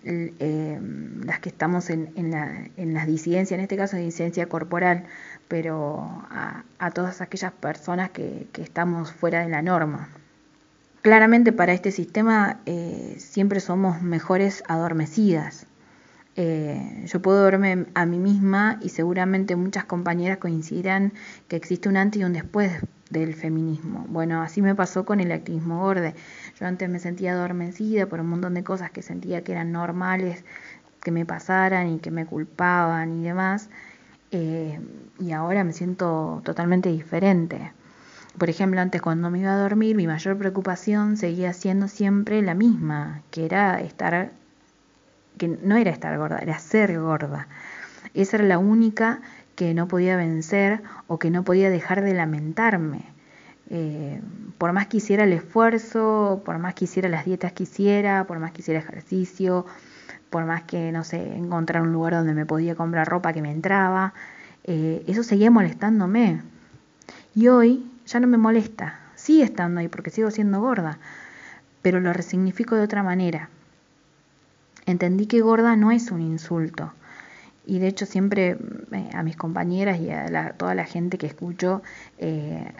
eh, 0.05 0.79
las 1.23 1.39
que 1.39 1.49
estamos 1.49 1.89
en, 1.89 2.11
en, 2.15 2.93
las 2.93 3.07
disidencias, 3.07 3.57
en 3.57 3.61
este 3.61 3.77
caso 3.77 3.97
disidencia 3.97 4.47
corporal, 4.47 5.05
pero 5.53 6.25
a, 6.31 6.89
todas 6.95 7.21
aquellas 7.21 7.51
personas 7.51 8.09
que, 8.09 8.47
estamos 8.57 9.11
fuera 9.11 9.41
de 9.41 9.49
la 9.49 9.61
norma. 9.61 10.09
Claramente 11.03 11.51
para 11.51 11.73
este 11.73 11.91
sistema 11.91 12.57
eh, 12.65 13.17
siempre 13.19 13.59
somos 13.59 14.01
mejores 14.01 14.63
adormecidas. 14.67 15.67
Eh, 16.37 17.03
yo 17.05 17.21
puedo 17.21 17.43
verme 17.43 17.85
a 17.93 18.07
mí 18.07 18.17
misma 18.17 18.79
y 18.81 18.89
seguramente 18.89 19.55
muchas 19.55 19.85
compañeras 19.85 20.39
coincidirán 20.39 21.13
que 21.47 21.55
existe 21.55 21.87
un 21.87 21.97
antes 21.97 22.19
y 22.19 22.25
un 22.25 22.33
después 22.33 22.71
del 23.11 23.35
feminismo. 23.35 24.07
Bueno, 24.09 24.41
así 24.41 24.59
me 24.63 24.73
pasó 24.73 25.05
con 25.05 25.19
el 25.19 25.31
activismo 25.31 25.81
gorde. 25.81 26.15
Yo 26.59 26.65
antes 26.65 26.89
me 26.89 26.97
sentía 26.97 27.33
adormecida 27.33 28.07
por 28.07 28.21
un 28.21 28.29
montón 28.29 28.55
de 28.55 28.63
cosas 28.63 28.89
que 28.89 29.03
sentía 29.03 29.43
que 29.43 29.51
eran 29.51 29.71
normales 29.71 30.43
que 31.03 31.11
me 31.11 31.25
pasaran 31.25 31.89
y 31.89 31.99
que 31.99 32.09
me 32.09 32.25
culpaban 32.25 33.19
y 33.19 33.23
demás. 33.23 33.69
Eh, 34.33 34.79
y 35.19 35.31
ahora 35.31 35.63
me 35.63 35.73
siento 35.73 36.41
totalmente 36.43 36.89
diferente. 36.89 37.71
Por 38.37 38.49
ejemplo, 38.49 38.81
antes 38.81 38.99
cuando 38.99 39.29
me 39.29 39.39
iba 39.39 39.53
a 39.53 39.57
dormir, 39.57 39.95
mi 39.95 40.07
mayor 40.07 40.37
preocupación 40.39 41.17
seguía 41.17 41.53
siendo 41.53 41.87
siempre 41.87 42.41
la 42.41 42.55
misma, 42.55 43.21
que 43.29 43.45
era 43.45 43.79
estar, 43.79 44.31
que 45.37 45.47
no 45.47 45.77
era 45.77 45.91
estar 45.91 46.17
gorda, 46.17 46.39
era 46.39 46.57
ser 46.57 46.99
gorda. 46.99 47.47
Esa 48.15 48.37
era 48.37 48.45
la 48.47 48.57
única 48.57 49.21
que 49.55 49.75
no 49.75 49.87
podía 49.87 50.17
vencer 50.17 50.81
o 51.05 51.19
que 51.19 51.29
no 51.29 51.43
podía 51.43 51.69
dejar 51.69 52.01
de 52.01 52.15
lamentarme. 52.15 53.05
Eh, 53.69 54.19
por 54.57 54.73
más 54.73 54.87
que 54.87 54.97
hiciera 54.97 55.25
el 55.25 55.33
esfuerzo, 55.33 56.41
por 56.43 56.57
más 56.57 56.73
que 56.73 56.85
hiciera 56.85 57.07
las 57.07 57.25
dietas 57.25 57.53
que 57.53 57.63
hiciera, 57.63 58.25
por 58.25 58.39
más 58.39 58.51
que 58.51 58.61
hiciera 58.61 58.79
ejercicio, 58.79 59.67
por 60.33 60.45
más 60.45 60.63
que, 60.63 60.91
no 60.91 61.03
sé, 61.03 61.35
encontrar 61.37 61.83
un 61.83 61.93
lugar 61.93 62.13
donde 62.13 62.33
me 62.33 62.47
podía 62.47 62.73
comprar 62.73 63.07
ropa 63.07 63.33
que 63.33 63.43
me 63.43 63.51
entraba, 63.51 64.15
eh, 64.63 65.03
eso 65.05 65.21
seguía 65.21 65.51
molestándome. 65.51 66.41
Y 67.35 67.49
hoy 67.49 67.85
ya 68.07 68.19
no 68.19 68.25
me 68.25 68.37
molesta, 68.39 68.99
sigue 69.13 69.43
estando 69.43 69.79
ahí 69.79 69.89
porque 69.89 70.09
sigo 70.09 70.31
siendo 70.31 70.59
gorda, 70.59 70.97
pero 71.83 71.99
lo 71.99 72.13
resignifico 72.13 72.75
de 72.75 72.81
otra 72.81 73.03
manera. 73.03 73.49
Entendí 74.87 75.27
que 75.27 75.41
gorda 75.41 75.75
no 75.75 75.91
es 75.91 76.09
un 76.09 76.21
insulto, 76.21 76.91
y 77.67 77.77
de 77.77 77.87
hecho 77.87 78.07
siempre 78.07 78.57
eh, 78.91 79.09
a 79.13 79.21
mis 79.21 79.37
compañeras 79.37 79.99
y 79.99 80.09
a 80.09 80.55
toda 80.57 80.73
la 80.73 80.85
gente 80.85 81.19
que 81.19 81.27
escucho 81.27 81.83
eh, 82.17 82.73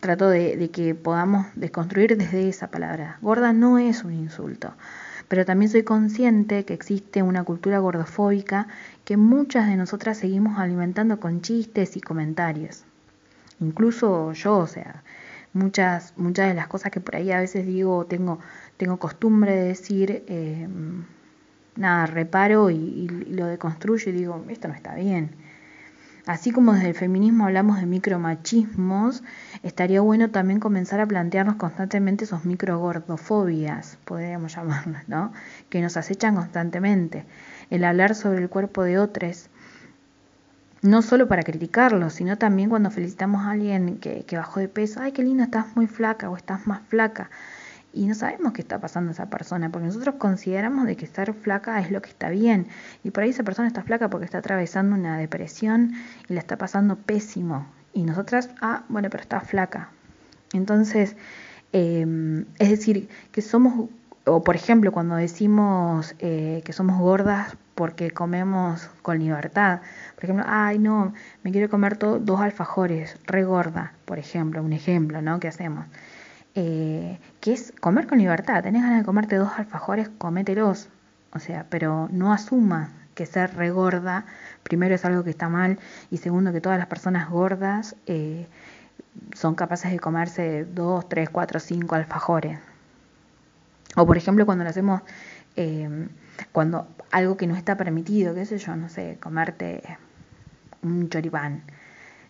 trato 0.00 0.30
de, 0.30 0.70
que 0.70 0.94
podamos 0.94 1.46
desconstruir 1.56 2.16
desde 2.16 2.48
esa 2.48 2.68
palabra. 2.68 3.18
Gorda 3.20 3.52
no 3.52 3.78
es 3.78 4.02
un 4.02 4.14
insulto, 4.14 4.72
pero 5.28 5.44
también 5.44 5.70
soy 5.70 5.82
consciente 5.82 6.64
que 6.64 6.74
existe 6.74 7.22
una 7.22 7.44
cultura 7.44 7.78
gordofóbica 7.78 8.68
que 9.04 9.16
muchas 9.16 9.68
de 9.68 9.76
nosotras 9.76 10.18
seguimos 10.18 10.58
alimentando 10.58 11.18
con 11.20 11.40
chistes 11.40 11.96
y 11.96 12.00
comentarios. 12.00 12.84
Incluso 13.60 14.32
yo, 14.32 14.58
o 14.58 14.66
sea, 14.66 15.02
muchas, 15.52 16.12
muchas 16.16 16.48
de 16.48 16.54
las 16.54 16.68
cosas 16.68 16.92
que 16.92 17.00
por 17.00 17.16
ahí 17.16 17.32
a 17.32 17.40
veces 17.40 17.66
digo, 17.66 18.06
tengo, 18.06 18.38
tengo 18.76 18.98
costumbre 18.98 19.56
de 19.56 19.68
decir, 19.68 20.24
eh, 20.28 20.68
nada, 21.76 22.06
reparo 22.06 22.70
y, 22.70 23.08
lo 23.30 23.46
deconstruyo 23.46 24.10
y 24.10 24.14
digo, 24.14 24.44
esto 24.48 24.68
no 24.68 24.74
está 24.74 24.94
bien. 24.94 25.30
Así 26.26 26.50
como 26.50 26.72
desde 26.72 26.88
el 26.88 26.94
feminismo 26.94 27.44
hablamos 27.44 27.78
de 27.78 27.86
micromachismos, 27.86 29.22
estaría 29.62 30.00
bueno 30.00 30.30
también 30.30 30.58
comenzar 30.58 30.98
a 30.98 31.06
plantearnos 31.06 31.54
constantemente 31.54 32.24
esos 32.24 32.44
microgordofobias, 32.44 33.96
podríamos 34.04 34.52
llamarlas, 34.56 35.08
¿no? 35.08 35.32
Que 35.68 35.80
nos 35.80 35.96
acechan 35.96 36.34
constantemente. 36.34 37.24
El 37.70 37.84
hablar 37.84 38.16
sobre 38.16 38.40
el 38.42 38.48
cuerpo 38.48 38.82
de 38.82 38.98
otros, 38.98 39.50
no 40.82 41.00
solo 41.00 41.28
para 41.28 41.44
criticarlo, 41.44 42.10
sino 42.10 42.36
también 42.38 42.70
cuando 42.70 42.90
felicitamos 42.90 43.46
a 43.46 43.52
alguien 43.52 43.98
que, 43.98 44.24
que 44.24 44.36
bajó 44.36 44.58
de 44.58 44.68
peso, 44.68 45.00
ay, 45.00 45.12
qué 45.12 45.22
lindo, 45.22 45.44
estás 45.44 45.76
muy 45.76 45.86
flaca 45.86 46.28
o 46.28 46.36
estás 46.36 46.66
más 46.66 46.82
flaca 46.88 47.30
y 47.96 48.06
no 48.06 48.14
sabemos 48.14 48.52
qué 48.52 48.60
está 48.60 48.78
pasando 48.78 49.10
a 49.10 49.12
esa 49.12 49.30
persona, 49.30 49.70
porque 49.72 49.86
nosotros 49.86 50.16
consideramos 50.18 50.86
de 50.86 50.96
que 50.96 51.06
estar 51.06 51.32
flaca 51.32 51.80
es 51.80 51.90
lo 51.90 52.02
que 52.02 52.10
está 52.10 52.28
bien, 52.28 52.66
y 53.02 53.10
por 53.10 53.22
ahí 53.22 53.30
esa 53.30 53.42
persona 53.42 53.66
está 53.66 53.82
flaca 53.82 54.10
porque 54.10 54.26
está 54.26 54.38
atravesando 54.38 54.94
una 54.94 55.16
depresión 55.16 55.92
y 56.28 56.34
la 56.34 56.40
está 56.40 56.58
pasando 56.58 56.96
pésimo, 56.96 57.66
y 57.94 58.02
nosotras, 58.02 58.50
ah, 58.60 58.84
bueno, 58.90 59.08
pero 59.08 59.22
está 59.22 59.40
flaca. 59.40 59.88
Entonces, 60.52 61.16
em, 61.72 62.44
es 62.58 62.68
decir, 62.68 63.08
que 63.32 63.40
somos, 63.40 63.88
o 64.26 64.44
por 64.44 64.56
ejemplo, 64.56 64.92
cuando 64.92 65.16
decimos 65.16 66.14
eh, 66.18 66.60
que 66.64 66.74
somos 66.74 66.98
gordas 66.98 67.56
porque 67.74 68.10
comemos 68.10 68.90
con 69.00 69.18
libertad, 69.18 69.80
por 70.16 70.24
ejemplo, 70.24 70.44
ay, 70.46 70.78
no, 70.78 71.14
me 71.42 71.50
quiero 71.50 71.70
comer 71.70 71.98
dos 71.98 72.40
alfajores, 72.40 73.18
re 73.26 73.44
gorda, 73.44 73.94
por 74.04 74.18
ejemplo, 74.18 74.62
un 74.62 74.74
ejemplo, 74.74 75.22
¿no? 75.22 75.40
¿Qué 75.40 75.48
hacemos? 75.48 75.86
Eh, 76.58 77.20
que 77.40 77.52
es 77.52 77.72
comer 77.80 78.06
con 78.06 78.18
libertad. 78.18 78.62
Tenés 78.62 78.82
ganas 78.82 79.00
de 79.00 79.04
comerte 79.04 79.36
dos 79.36 79.52
alfajores, 79.56 80.08
comételos. 80.08 80.88
O 81.32 81.38
sea, 81.38 81.66
pero 81.68 82.08
no 82.10 82.32
asuma 82.32 82.92
que 83.14 83.26
ser 83.26 83.54
regorda, 83.56 84.24
primero 84.62 84.94
es 84.94 85.04
algo 85.04 85.22
que 85.24 85.30
está 85.30 85.48
mal, 85.48 85.78
y 86.10 86.18
segundo 86.18 86.52
que 86.52 86.60
todas 86.60 86.78
las 86.78 86.86
personas 86.86 87.30
gordas 87.30 87.96
eh, 88.06 88.46
son 89.34 89.54
capaces 89.54 89.90
de 89.90 89.98
comerse 89.98 90.64
dos, 90.64 91.08
tres, 91.08 91.28
cuatro, 91.30 91.60
cinco 91.60 91.94
alfajores. 91.94 92.58
O 93.96 94.06
por 94.06 94.16
ejemplo 94.16 94.46
cuando 94.46 94.64
lo 94.64 94.70
hacemos, 94.70 95.02
eh, 95.56 96.08
cuando 96.52 96.88
algo 97.10 97.36
que 97.36 97.46
no 97.46 97.56
está 97.56 97.76
permitido, 97.76 98.34
qué 98.34 98.44
sé 98.46 98.58
yo, 98.58 98.76
no 98.76 98.88
sé, 98.88 99.18
comerte 99.20 99.82
un 100.82 101.08
choripán. 101.08 101.62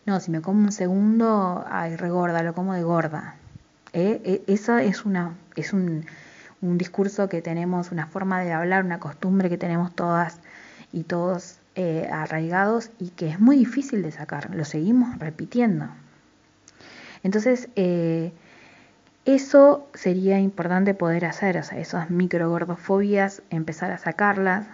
No, 0.07 0.21
si 0.21 0.31
me 0.31 0.41
como 0.41 0.61
un 0.63 0.73
segundo, 0.73 1.65
ay, 1.69 1.97
regorda, 1.97 2.43
lo 2.43 2.55
como 2.55 2.75
de 2.75 2.83
gorda. 2.85 3.37
¿Eh? 3.97 4.21
E, 4.25 4.53
esa 4.53 4.83
es, 4.83 5.05
una, 5.05 5.35
es 5.57 5.73
un, 5.73 6.05
discurso 6.61 7.29
que 7.29 7.43
tenemos, 7.43 7.93
una 7.93 8.07
forma 8.07 8.41
de 8.41 8.53
hablar, 8.53 8.85
una 8.85 9.01
costumbre 9.01 9.49
que 9.49 9.57
tenemos 9.57 9.95
todas 9.95 10.41
y 10.93 11.05
todos 11.05 11.59
eh, 11.75 12.09
arraigados 12.11 12.91
y 12.99 13.11
que 13.11 13.29
es 13.29 13.41
muy 13.41 13.57
difícil 13.57 14.03
de 14.03 14.13
sacar, 14.13 14.55
lo 14.55 14.65
seguimos 14.65 15.19
repitiendo. 15.19 15.89
Entonces, 17.23 17.69
eh, 17.77 18.33
eso 19.25 19.89
sería 19.95 20.39
importante 20.39 20.95
poder 20.95 21.25
hacer, 21.25 21.57
o 21.57 21.63
sea, 21.63 21.79
esas 21.79 22.11
microgordofobias, 22.11 23.43
empezar 23.51 23.91
a 23.93 23.99
sacarlas. 23.99 24.67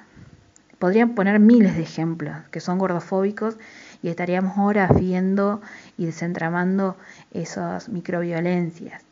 Podrían 0.79 1.15
poner 1.15 1.39
miles 1.39 1.77
de 1.77 1.83
ejemplos 1.83 2.37
que 2.51 2.61
son 2.61 2.79
gordofóbicos 2.79 3.57
y 4.03 4.09
estaríamos 4.09 4.59
horas 4.59 4.91
viendo 4.99 5.63
y 5.97 6.07
desentramando 6.07 6.97
esas 7.33 7.89
microviolencias. 7.89 9.05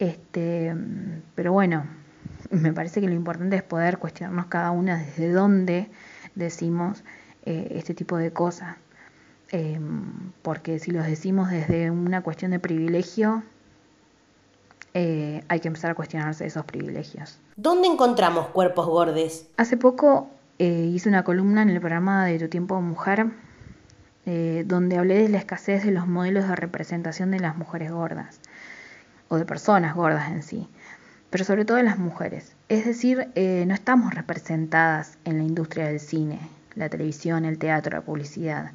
Este, 0.00 0.74
pero 1.34 1.52
bueno, 1.52 1.84
me 2.50 2.72
parece 2.72 3.02
que 3.02 3.06
lo 3.06 3.12
importante 3.12 3.54
es 3.56 3.62
poder 3.62 3.98
cuestionarnos 3.98 4.46
cada 4.46 4.70
una 4.70 4.96
desde 4.96 5.30
dónde 5.30 5.90
decimos 6.34 7.04
eh, 7.44 7.68
este 7.72 7.92
tipo 7.92 8.16
de 8.16 8.32
cosas. 8.32 8.76
Em, 9.50 10.32
porque 10.40 10.78
si 10.78 10.90
los 10.90 11.04
decimos 11.04 11.50
desde 11.50 11.90
una 11.90 12.22
cuestión 12.22 12.50
de 12.50 12.58
privilegio, 12.58 13.42
eh, 14.94 15.44
hay 15.48 15.60
que 15.60 15.68
empezar 15.68 15.90
a 15.90 15.94
cuestionarse 15.94 16.46
esos 16.46 16.64
privilegios. 16.64 17.38
¿Dónde 17.56 17.86
encontramos 17.86 18.46
cuerpos 18.48 18.86
gordes? 18.86 19.48
Hace 19.58 19.76
poco 19.76 20.30
eh, 20.58 20.90
hice 20.94 21.10
una 21.10 21.24
columna 21.24 21.60
en 21.60 21.68
el 21.68 21.78
programa 21.78 22.24
de 22.24 22.38
Tu 22.38 22.48
Tiempo 22.48 22.80
Mujer 22.80 23.26
donde 24.64 24.96
hablé 24.96 25.20
de 25.22 25.28
la 25.28 25.38
escasez 25.38 25.84
de 25.84 25.90
los 25.90 26.06
modelos 26.06 26.46
de 26.46 26.54
representación 26.54 27.32
de 27.32 27.40
las 27.40 27.56
mujeres 27.56 27.90
gordas 27.90 28.38
o 29.30 29.38
de 29.38 29.46
personas 29.46 29.94
gordas 29.94 30.30
en 30.30 30.42
sí, 30.42 30.68
pero 31.30 31.44
sobre 31.44 31.64
todo 31.64 31.78
de 31.78 31.84
las 31.84 31.98
mujeres. 31.98 32.54
Es 32.68 32.84
decir, 32.84 33.28
no 33.66 33.72
estamos 33.72 34.14
representadas 34.14 35.16
en 35.24 35.38
la 35.38 35.44
industria 35.44 35.86
del 35.86 36.00
cine, 36.00 36.40
la 36.74 36.90
televisión, 36.90 37.46
el 37.46 37.56
teatro, 37.56 37.96
la 37.96 38.04
publicidad. 38.04 38.72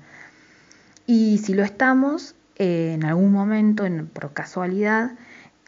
Y 1.05 1.37
si 1.37 1.53
lo 1.53 1.63
estamos, 1.63 2.35
en 2.55 3.03
algún 3.05 3.31
momento, 3.31 3.85
por 4.13 4.33
casualidad, 4.33 5.11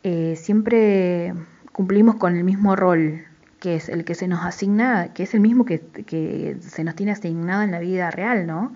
eh, 0.04 0.36
siempre 0.36 1.34
cumplimos 1.72 2.16
con 2.16 2.36
el 2.36 2.44
mismo 2.44 2.76
rol, 2.76 3.26
que 3.60 3.76
es 3.76 3.90
el 3.90 4.06
que 4.06 4.16
se 4.16 4.28
nos 4.28 4.46
asigna, 4.46 5.14
que 5.14 5.24
es 5.24 5.34
el 5.34 5.42
mismo 5.42 5.66
que, 5.66 6.58
se 6.62 6.84
nos 6.84 6.96
tiene 6.96 7.12
asignado 7.12 7.62
en 7.64 7.72
la 7.72 7.80
vida 7.80 8.10
real, 8.10 8.48
¿no? 8.48 8.74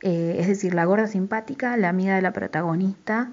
Eh, 0.00 0.36
es 0.38 0.48
decir, 0.48 0.74
la 0.74 0.84
gorda 0.84 1.06
simpática, 1.06 1.76
la 1.76 1.88
amiga 1.88 2.14
de 2.16 2.22
la 2.22 2.32
protagonista, 2.32 3.30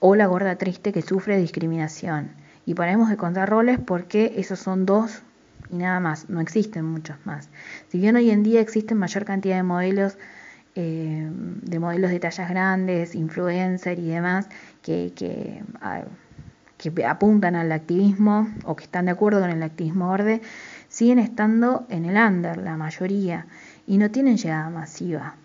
o 0.00 0.14
la 0.14 0.26
gorda 0.26 0.56
triste 0.56 0.92
que 0.92 1.02
sufre 1.02 1.38
discriminación. 1.38 2.30
Y 2.64 2.74
paremos 2.74 3.08
de 3.08 3.16
contar 3.16 3.48
roles 3.48 3.78
porque 3.78 4.34
esos 4.36 4.58
son 4.58 4.86
dos 4.86 5.22
y 5.70 5.76
nada 5.76 5.98
más, 6.00 6.28
no 6.28 6.40
existen 6.40 6.84
muchos 6.84 7.16
más. 7.24 7.48
Si 7.88 7.98
bien 7.98 8.16
hoy 8.16 8.30
en 8.30 8.42
día 8.42 8.60
existen 8.60 8.98
mayor 8.98 9.24
cantidad 9.24 9.56
de 9.56 9.62
modelos, 9.62 10.16
eh, 10.74 11.28
de 11.30 11.78
modelos 11.78 12.10
de 12.10 12.20
tallas 12.20 12.48
grandes, 12.48 13.14
influencer 13.14 13.98
y 13.98 14.08
demás, 14.08 14.48
que, 14.82 15.12
que 15.16 15.62
que 16.76 17.04
apuntan 17.04 17.56
al 17.56 17.72
activismo 17.72 18.48
o 18.64 18.76
que 18.76 18.84
están 18.84 19.06
de 19.06 19.12
acuerdo 19.12 19.40
con 19.40 19.50
el 19.50 19.62
activismo 19.62 20.10
verde, 20.10 20.42
siguen 20.88 21.18
estando 21.18 21.86
en 21.88 22.04
el 22.04 22.16
under, 22.16 22.58
la 22.58 22.76
mayoría, 22.76 23.46
y 23.86 23.98
no 23.98 24.10
tienen 24.10 24.36
llegada 24.36 24.68
masiva. 24.70 25.36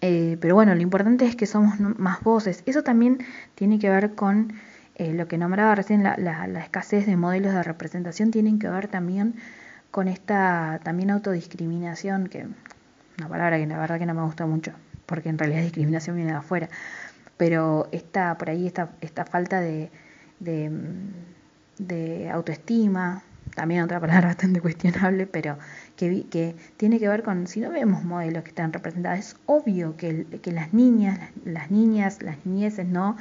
Eh, 0.00 0.38
pero 0.40 0.54
bueno, 0.54 0.74
lo 0.74 0.80
importante 0.80 1.26
es 1.26 1.36
que 1.36 1.46
somos 1.46 1.78
más 1.80 2.22
voces. 2.22 2.62
Eso 2.66 2.82
también 2.82 3.18
tiene 3.54 3.78
que 3.78 3.90
ver 3.90 4.14
con 4.14 4.52
eh, 4.94 5.12
lo 5.12 5.28
que 5.28 5.38
nombraba 5.38 5.74
recién, 5.74 6.02
la, 6.02 6.16
la, 6.16 6.60
escasez 6.60 7.06
de 7.06 7.16
modelos 7.16 7.52
de 7.54 7.62
representación, 7.62 8.30
tienen 8.30 8.58
que 8.58 8.68
ver 8.68 8.88
también 8.88 9.34
con 9.90 10.08
esta 10.08 10.80
también 10.82 11.10
autodiscriminación, 11.10 12.28
que 12.28 12.46
una 13.18 13.28
palabra 13.28 13.58
que 13.58 13.66
la 13.66 13.78
verdad 13.78 13.98
que 13.98 14.06
no 14.06 14.14
me 14.14 14.22
gusta 14.22 14.46
mucho, 14.46 14.72
porque 15.06 15.28
en 15.28 15.38
realidad 15.38 15.62
discriminación 15.62 16.16
viene 16.16 16.32
de 16.32 16.38
afuera, 16.38 16.68
pero 17.36 17.88
está 17.92 18.36
por 18.36 18.50
ahí 18.50 18.66
esta, 18.66 18.90
esta 19.00 19.24
falta 19.24 19.60
de, 19.60 19.90
de, 20.38 22.30
autoestima, 22.30 23.22
también 23.54 23.82
otra 23.82 24.00
palabra 24.00 24.28
bastante 24.28 24.60
cuestionable, 24.60 25.26
pero 25.26 25.58
que, 26.00 26.24
que, 26.30 26.56
tiene 26.78 26.98
que 26.98 27.08
ver 27.08 27.22
con, 27.22 27.46
si 27.46 27.60
no 27.60 27.70
vemos 27.70 28.04
modelos 28.04 28.42
que 28.42 28.48
están 28.48 28.72
representados, 28.72 29.18
es 29.18 29.36
obvio 29.44 29.98
que, 29.98 30.26
las 30.46 30.72
niñas, 30.72 31.18
las 31.44 31.70
niñas, 31.70 32.22
las 32.22 32.46
niñeces, 32.46 32.86
¿no? 32.88 33.18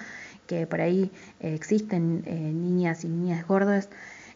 que 0.48 0.66
por 0.66 0.80
ahí 0.80 1.12
eh, 1.42 1.54
existen 1.54 2.24
eh, 2.26 2.34
niñas 2.34 3.04
y 3.04 3.10
niñas 3.10 3.46
gordas, 3.46 3.90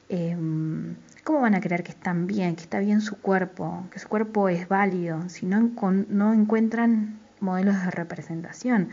em, 0.10 0.96
¿cómo 1.24 1.40
van 1.40 1.56
a 1.56 1.62
creer 1.62 1.84
que 1.84 1.92
están 1.92 2.28
bien, 2.28 2.56
que 2.58 2.64
está 2.64 2.80
bien 2.80 3.00
su 3.00 3.18
cuerpo, 3.18 3.88
que 3.92 4.00
su 4.00 4.10
cuerpo 4.10 4.50
es 4.50 4.68
válido, 4.68 5.30
si 5.30 5.46
no, 5.46 5.72
no 6.10 6.34
encuentran 6.34 7.20
modelos 7.40 7.82
de 7.82 7.92
representación? 7.92 8.90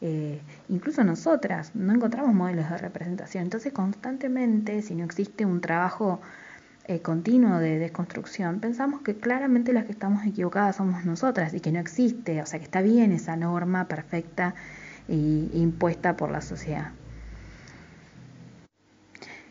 Eh, 0.00 0.40
incluso 0.68 1.04
nosotras 1.04 1.76
no 1.76 1.92
encontramos 1.94 2.34
modelos 2.34 2.68
de 2.68 2.78
representación. 2.78 3.44
Entonces 3.44 3.72
constantemente, 3.72 4.82
si 4.82 4.96
no 4.96 5.04
existe 5.04 5.44
un 5.46 5.60
trabajo 5.60 6.20
eh, 6.86 7.00
continuo 7.00 7.58
de 7.58 7.78
desconstrucción, 7.78 8.60
pensamos 8.60 9.02
que 9.02 9.16
claramente 9.16 9.72
las 9.72 9.84
que 9.84 9.92
estamos 9.92 10.26
equivocadas 10.26 10.76
somos 10.76 11.04
nosotras 11.04 11.54
y 11.54 11.60
que 11.60 11.72
no 11.72 11.78
existe, 11.78 12.42
o 12.42 12.46
sea 12.46 12.58
que 12.58 12.64
está 12.64 12.82
bien 12.82 13.12
esa 13.12 13.36
norma 13.36 13.88
perfecta 13.88 14.54
e 15.08 15.14
impuesta 15.54 16.16
por 16.16 16.30
la 16.30 16.40
sociedad. 16.40 16.92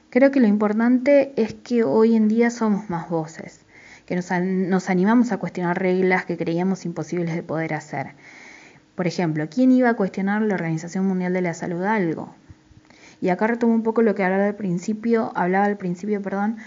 Creo 0.09 0.31
que 0.31 0.39
lo 0.39 0.47
importante 0.47 1.33
es 1.35 1.53
que 1.53 1.83
hoy 1.83 2.15
en 2.15 2.27
día 2.27 2.49
somos 2.49 2.89
más 2.89 3.09
voces, 3.09 3.65
que 4.05 4.15
nos, 4.15 4.31
nos 4.31 4.89
animamos 4.89 5.31
a 5.31 5.37
cuestionar 5.37 5.79
reglas 5.79 6.25
que 6.25 6.37
creíamos 6.37 6.85
imposibles 6.85 7.35
de 7.35 7.43
poder 7.43 7.73
hacer 7.73 8.15
por 8.99 9.07
ejemplo, 9.07 9.47
¿quién 9.49 9.71
iba 9.71 9.87
a 9.87 9.93
cuestionar 9.93 10.41
la 10.41 10.55
Organización 10.55 11.05
Mundial 11.05 11.31
de 11.31 11.41
la 11.41 11.53
Salud 11.53 11.85
algo? 11.85 12.35
Y 13.21 13.29
acá 13.29 13.47
retomo 13.47 13.73
un 13.73 13.81
poco 13.81 14.01
lo 14.01 14.13
que 14.13 14.25
hablaba 14.25 14.45
al 14.45 14.57
principio, 14.57 15.31
hablaba 15.35 15.63
al 15.63 15.77
principio, 15.77 16.21
perdón, 16.21 16.57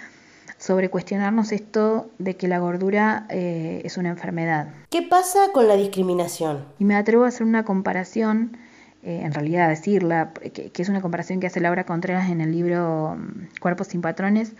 sobre 0.62 0.90
cuestionarnos 0.90 1.50
esto 1.50 2.08
de 2.18 2.36
que 2.36 2.46
la 2.46 2.60
gordura 2.60 3.26
eh, 3.30 3.82
es 3.84 3.96
una 3.96 4.10
enfermedad. 4.10 4.68
¿Qué 4.90 5.02
pasa 5.02 5.50
con 5.52 5.66
la 5.66 5.74
discriminación? 5.74 6.64
Y 6.78 6.84
me 6.84 6.94
atrevo 6.94 7.24
a 7.24 7.28
hacer 7.28 7.44
una 7.44 7.64
comparación, 7.64 8.56
eh, 9.02 9.22
en 9.24 9.32
realidad 9.32 9.66
a 9.66 9.70
decirla, 9.70 10.32
que, 10.32 10.70
que, 10.70 10.82
es 10.82 10.88
una 10.88 11.00
comparación 11.00 11.40
que 11.40 11.48
hace 11.48 11.58
Laura 11.58 11.84
Contreras 11.84 12.30
en 12.30 12.40
el 12.40 12.52
libro 12.52 13.16
mm, 13.16 13.58
Cuerpos 13.60 13.88
sin 13.88 14.02
Patrones, 14.02 14.52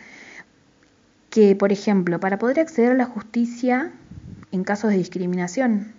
que, 1.30 1.54
por 1.54 1.70
ejemplo, 1.70 2.18
para 2.18 2.36
poder 2.36 2.58
acceder 2.58 2.90
a 2.90 2.94
la 2.96 3.06
justicia 3.06 3.92
en 4.50 4.64
casos 4.64 4.90
de 4.90 4.96
discriminación, 4.96 5.92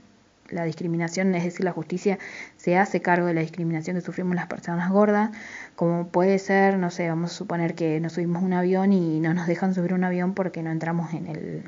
la 0.53 0.63
discriminación, 0.63 1.33
es 1.35 1.43
decir, 1.43 1.65
la 1.65 1.71
justicia 1.71 2.19
se 2.57 2.77
hace 2.77 3.01
cargo 3.01 3.27
de 3.27 3.33
la 3.33 3.41
discriminación 3.41 3.95
que 3.95 4.01
sufrimos 4.01 4.35
las 4.35 4.47
personas 4.47 4.91
gordas, 4.91 5.31
como 5.75 6.07
puede 6.07 6.39
ser, 6.39 6.77
no 6.77 6.89
sé, 6.91 7.09
vamos 7.09 7.31
a 7.31 7.35
suponer 7.35 7.75
que 7.75 7.99
nos 7.99 8.13
subimos 8.13 8.43
un 8.43 8.53
avión 8.53 8.93
y 8.93 9.19
no 9.19 9.33
nos 9.33 9.47
dejan 9.47 9.73
subir 9.73 9.93
un 9.93 10.03
avión 10.03 10.33
porque 10.33 10.63
no 10.63 10.71
entramos 10.71 11.13
en 11.13 11.27
el, 11.27 11.63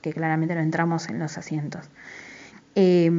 que 0.00 0.12
claramente 0.12 0.54
no 0.54 0.60
entramos 0.60 1.08
en 1.08 1.18
los 1.18 1.38
asientos. 1.38 1.88
Eh, 2.74 3.10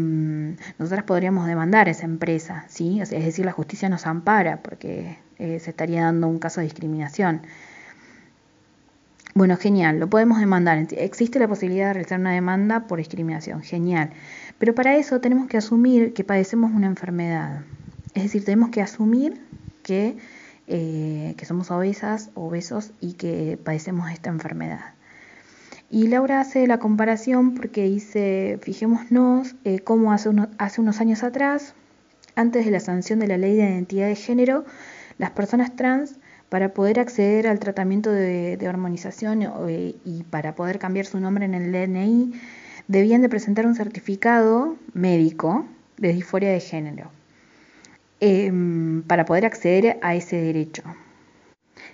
nosotras 0.79 1.03
podríamos 1.03 1.45
demandar 1.45 1.87
a 1.87 1.91
esa 1.91 2.05
empresa, 2.05 2.65
¿sí? 2.69 2.99
es 3.01 3.09
decir, 3.11 3.45
la 3.45 3.51
justicia 3.51 3.87
nos 3.87 4.07
ampara 4.07 4.61
porque 4.63 5.19
eh, 5.37 5.59
se 5.59 5.69
estaría 5.69 6.03
dando 6.03 6.27
un 6.27 6.39
caso 6.39 6.59
de 6.59 6.65
discriminación. 6.65 7.41
Bueno, 9.35 9.57
genial, 9.57 9.99
lo 9.99 10.07
podemos 10.09 10.39
demandar. 10.39 10.87
Existe 10.91 11.39
la 11.39 11.47
posibilidad 11.47 11.87
de 11.87 11.93
realizar 11.93 12.19
una 12.19 12.33
demanda 12.33 12.81
por 12.87 12.99
discriminación, 12.99 13.63
genial. 13.63 14.11
Pero 14.59 14.75
para 14.75 14.95
eso 14.97 15.19
tenemos 15.19 15.47
que 15.47 15.57
asumir 15.57 16.13
que 16.13 16.23
padecemos 16.23 16.71
una 16.71 16.87
enfermedad. 16.87 17.61
Es 18.13 18.23
decir, 18.23 18.45
tenemos 18.45 18.69
que 18.69 18.81
asumir 18.81 19.41
que, 19.81 20.17
eh, 20.67 21.33
que 21.37 21.45
somos 21.45 21.71
obesas, 21.71 22.29
obesos 22.35 22.91
y 23.01 23.13
que 23.13 23.59
padecemos 23.63 24.09
esta 24.11 24.29
enfermedad. 24.29 24.93
Y 25.89 26.07
Laura 26.07 26.39
hace 26.39 26.65
la 26.65 26.79
comparación 26.79 27.53
porque 27.53 27.83
dice, 27.83 28.57
fijémonos 28.61 29.55
eh, 29.63 29.79
cómo 29.79 30.11
hace, 30.11 30.29
hace 30.57 30.81
unos 30.81 30.99
años 31.01 31.23
atrás, 31.23 31.75
antes 32.35 32.65
de 32.65 32.71
la 32.71 32.79
sanción 32.79 33.19
de 33.19 33.27
la 33.27 33.37
ley 33.37 33.55
de 33.55 33.63
identidad 33.63 34.07
de 34.07 34.15
género, 34.15 34.65
las 35.19 35.31
personas 35.31 35.75
trans 35.75 36.15
para 36.49 36.73
poder 36.73 36.99
acceder 36.99 37.47
al 37.47 37.59
tratamiento 37.59 38.11
de, 38.11 38.63
hormonización 38.67 39.43
eh, 39.67 39.95
y 40.03 40.23
para 40.23 40.55
poder 40.55 40.79
cambiar 40.79 41.05
su 41.05 41.19
nombre 41.19 41.45
en 41.45 41.53
el 41.53 41.71
DNI, 41.71 42.33
debían 42.87 43.21
de 43.21 43.29
presentar 43.29 43.65
un 43.65 43.75
certificado 43.75 44.77
médico 44.93 45.65
de 45.97 46.13
disforia 46.13 46.51
de 46.51 46.59
género 46.59 47.11
em, 48.19 49.03
para 49.03 49.25
poder 49.25 49.45
acceder 49.45 49.99
a 50.01 50.15
ese 50.15 50.37
derecho. 50.37 50.83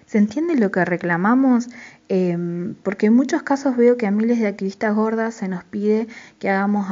¿Se 0.05 0.17
entiende 0.17 0.55
lo 0.55 0.71
que 0.71 0.83
reclamamos? 0.85 1.69
Em, 2.07 2.75
porque 2.83 3.07
en 3.07 3.13
muchos 3.13 3.43
casos 3.43 3.77
veo 3.77 3.97
que 3.97 4.07
a 4.07 4.11
miles 4.11 4.39
de 4.39 4.47
activistas 4.47 4.95
gordas 4.95 5.35
se 5.35 5.47
nos 5.47 5.63
pide 5.63 6.07
que 6.39 6.49
hagamos 6.49 6.87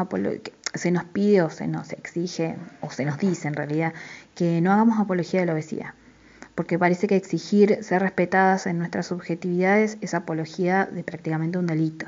se 0.74 0.92
nos 0.92 1.06
pide 1.06 1.42
o 1.42 1.50
se 1.50 1.68
nos 1.68 1.92
exige 1.94 2.56
o 2.82 2.92
se 2.92 3.06
nos 3.06 3.18
dice 3.18 3.48
en 3.48 3.56
realidad 3.56 3.94
que 4.36 4.62
no 4.62 4.72
hagamos 4.72 5.00
apología 5.00 5.40
de 5.40 5.48
la 5.48 5.54
obesidad 5.54 5.94
porque 6.58 6.80
parece 6.80 7.06
que 7.06 7.16
exigir 7.16 7.84
ser 7.84 8.02
respetadas 8.02 8.66
en 8.66 8.80
nuestras 8.80 9.06
subjetividades 9.06 10.00
es 10.02 10.16
apología 10.16 10.88
de 10.88 11.04
prácticamente 11.04 11.60
un 11.60 11.68
delito. 11.68 12.08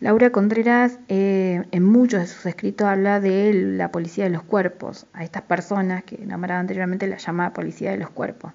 Laura 0.00 0.30
Contreras 0.30 1.00
eh, 1.08 1.64
en 1.72 1.82
muchos 1.82 2.20
de 2.20 2.26
sus 2.28 2.46
escritos 2.46 2.86
habla 2.86 3.18
de 3.18 3.52
la 3.52 3.90
policía 3.90 4.24
de 4.24 4.30
los 4.30 4.44
cuerpos, 4.44 5.06
a 5.12 5.24
estas 5.24 5.42
personas 5.42 6.04
que 6.04 6.18
nombraba 6.18 6.60
anteriormente 6.60 7.08
la 7.08 7.16
llama 7.16 7.52
policía 7.52 7.90
de 7.90 7.96
los 7.96 8.10
cuerpos. 8.10 8.52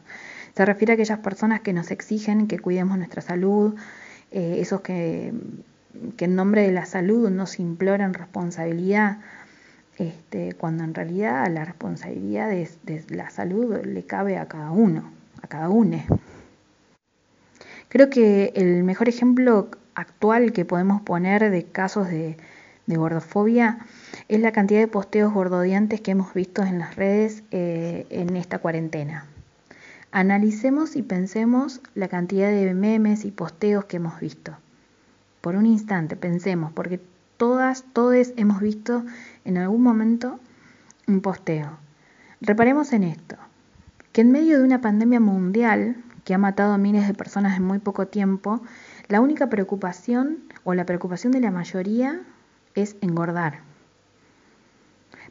Se 0.55 0.63
refiere 0.63 0.93
a 0.93 0.95
aquellas 0.95 1.19
personas 1.19 1.59
que 1.59 1.73
nos 1.73 1.91
exigen 1.91 2.47
que 2.47 2.59
cuidemos 2.59 2.97
nuestra 2.97 3.21
salud, 3.21 3.75
eh, 4.31 4.55
esos 4.59 4.79
que, 4.79 5.33
en 6.17 6.35
nombre 6.35 6.61
de 6.61 6.71
la 6.71 6.85
salud 6.85 7.29
nos 7.29 7.59
imploran 7.59 8.13
responsabilidad, 8.13 9.17
este, 9.97 10.53
cuando 10.53 10.85
en 10.85 10.93
realidad 10.93 11.45
la 11.51 11.65
responsabilidad 11.65 12.49
de, 12.49 13.03
la 13.09 13.29
salud 13.29 13.83
le 13.83 14.05
cabe 14.05 14.37
a 14.37 14.47
cada 14.47 14.71
uno, 14.71 15.11
a 15.41 15.47
cada 15.47 15.67
uno. 15.67 16.01
Creo 17.89 18.09
que 18.09 18.53
el 18.55 18.83
mejor 18.85 19.09
ejemplo 19.09 19.69
actual 19.95 20.53
que 20.53 20.65
podemos 20.65 21.01
poner 21.01 21.49
de 21.49 21.65
casos 21.65 22.07
de, 22.09 22.37
gordofobia 22.87 23.79
es 24.27 24.41
la 24.41 24.51
cantidad 24.51 24.79
de 24.79 24.87
posteos 24.87 25.33
gordodiantes 25.33 26.01
que 26.01 26.11
hemos 26.11 26.33
visto 26.33 26.63
en 26.63 26.79
las 26.79 26.95
redes 26.95 27.43
eh, 27.51 28.05
en 28.09 28.35
esta 28.35 28.59
cuarentena. 28.59 29.25
Analicemos 30.11 30.95
y 30.95 31.01
pensemos 31.01 31.81
la 31.95 32.07
cantidad 32.07 32.51
de 32.51 32.73
memes 32.73 33.25
y 33.25 33.31
posteos 33.31 33.85
que 33.85 33.97
hemos 33.97 34.19
visto. 34.19 34.55
Por 35.41 35.55
un 35.55 35.65
instante, 35.65 36.15
pensemos, 36.15 36.71
porque 36.71 37.01
todas, 37.37 37.83
todos 37.93 38.33
hemos 38.37 38.61
visto 38.61 39.03
en 39.43 39.57
algún 39.57 39.81
momento 39.81 40.39
un 41.07 41.21
posteo. 41.21 41.77
Reparemos 42.41 42.93
en 42.93 43.03
esto, 43.03 43.37
que 44.11 44.21
en 44.21 44.31
medio 44.31 44.59
de 44.59 44.63
una 44.65 44.81
pandemia 44.81 45.19
mundial 45.19 45.95
que 46.23 46.33
ha 46.33 46.37
matado 46.37 46.73
a 46.73 46.77
miles 46.77 47.07
de 47.07 47.13
personas 47.13 47.57
en 47.57 47.63
muy 47.63 47.79
poco 47.79 48.07
tiempo, 48.07 48.61
la 49.07 49.21
única 49.21 49.49
preocupación 49.49 50.39
o 50.63 50.73
la 50.73 50.85
preocupación 50.85 51.33
de 51.33 51.41
la 51.41 51.51
mayoría 51.51 52.21
es 52.75 52.95
engordar. 53.01 53.59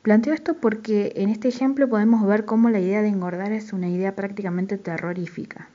Planteo 0.02 0.34
esto 0.34 0.54
porque 0.54 1.12
en 1.16 1.28
este 1.28 1.48
ejemplo 1.48 1.88
podemos 1.88 2.26
ver 2.26 2.44
cómo 2.44 2.70
la 2.70 2.80
idea 2.80 3.02
de 3.02 3.08
engordar 3.08 3.52
es 3.52 3.72
una 3.72 3.88
idea 3.88 4.14
prácticamente 4.16 4.76
terrorífica. 4.76 5.68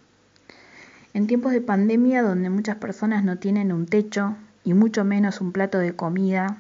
En 1.13 1.27
tiempos 1.27 1.53
de 1.53 1.62
pandemia 1.62 2.21
donde 2.21 2.49
muchas 2.49 2.75
personas 2.75 3.23
no 3.23 3.38
tienen 3.38 3.71
un 3.71 3.86
techo 3.86 4.36
y 4.63 4.73
mucho 4.73 5.05
menos 5.05 5.39
un 5.39 5.53
plato 5.53 5.79
de 5.79 5.95
comida 5.95 6.57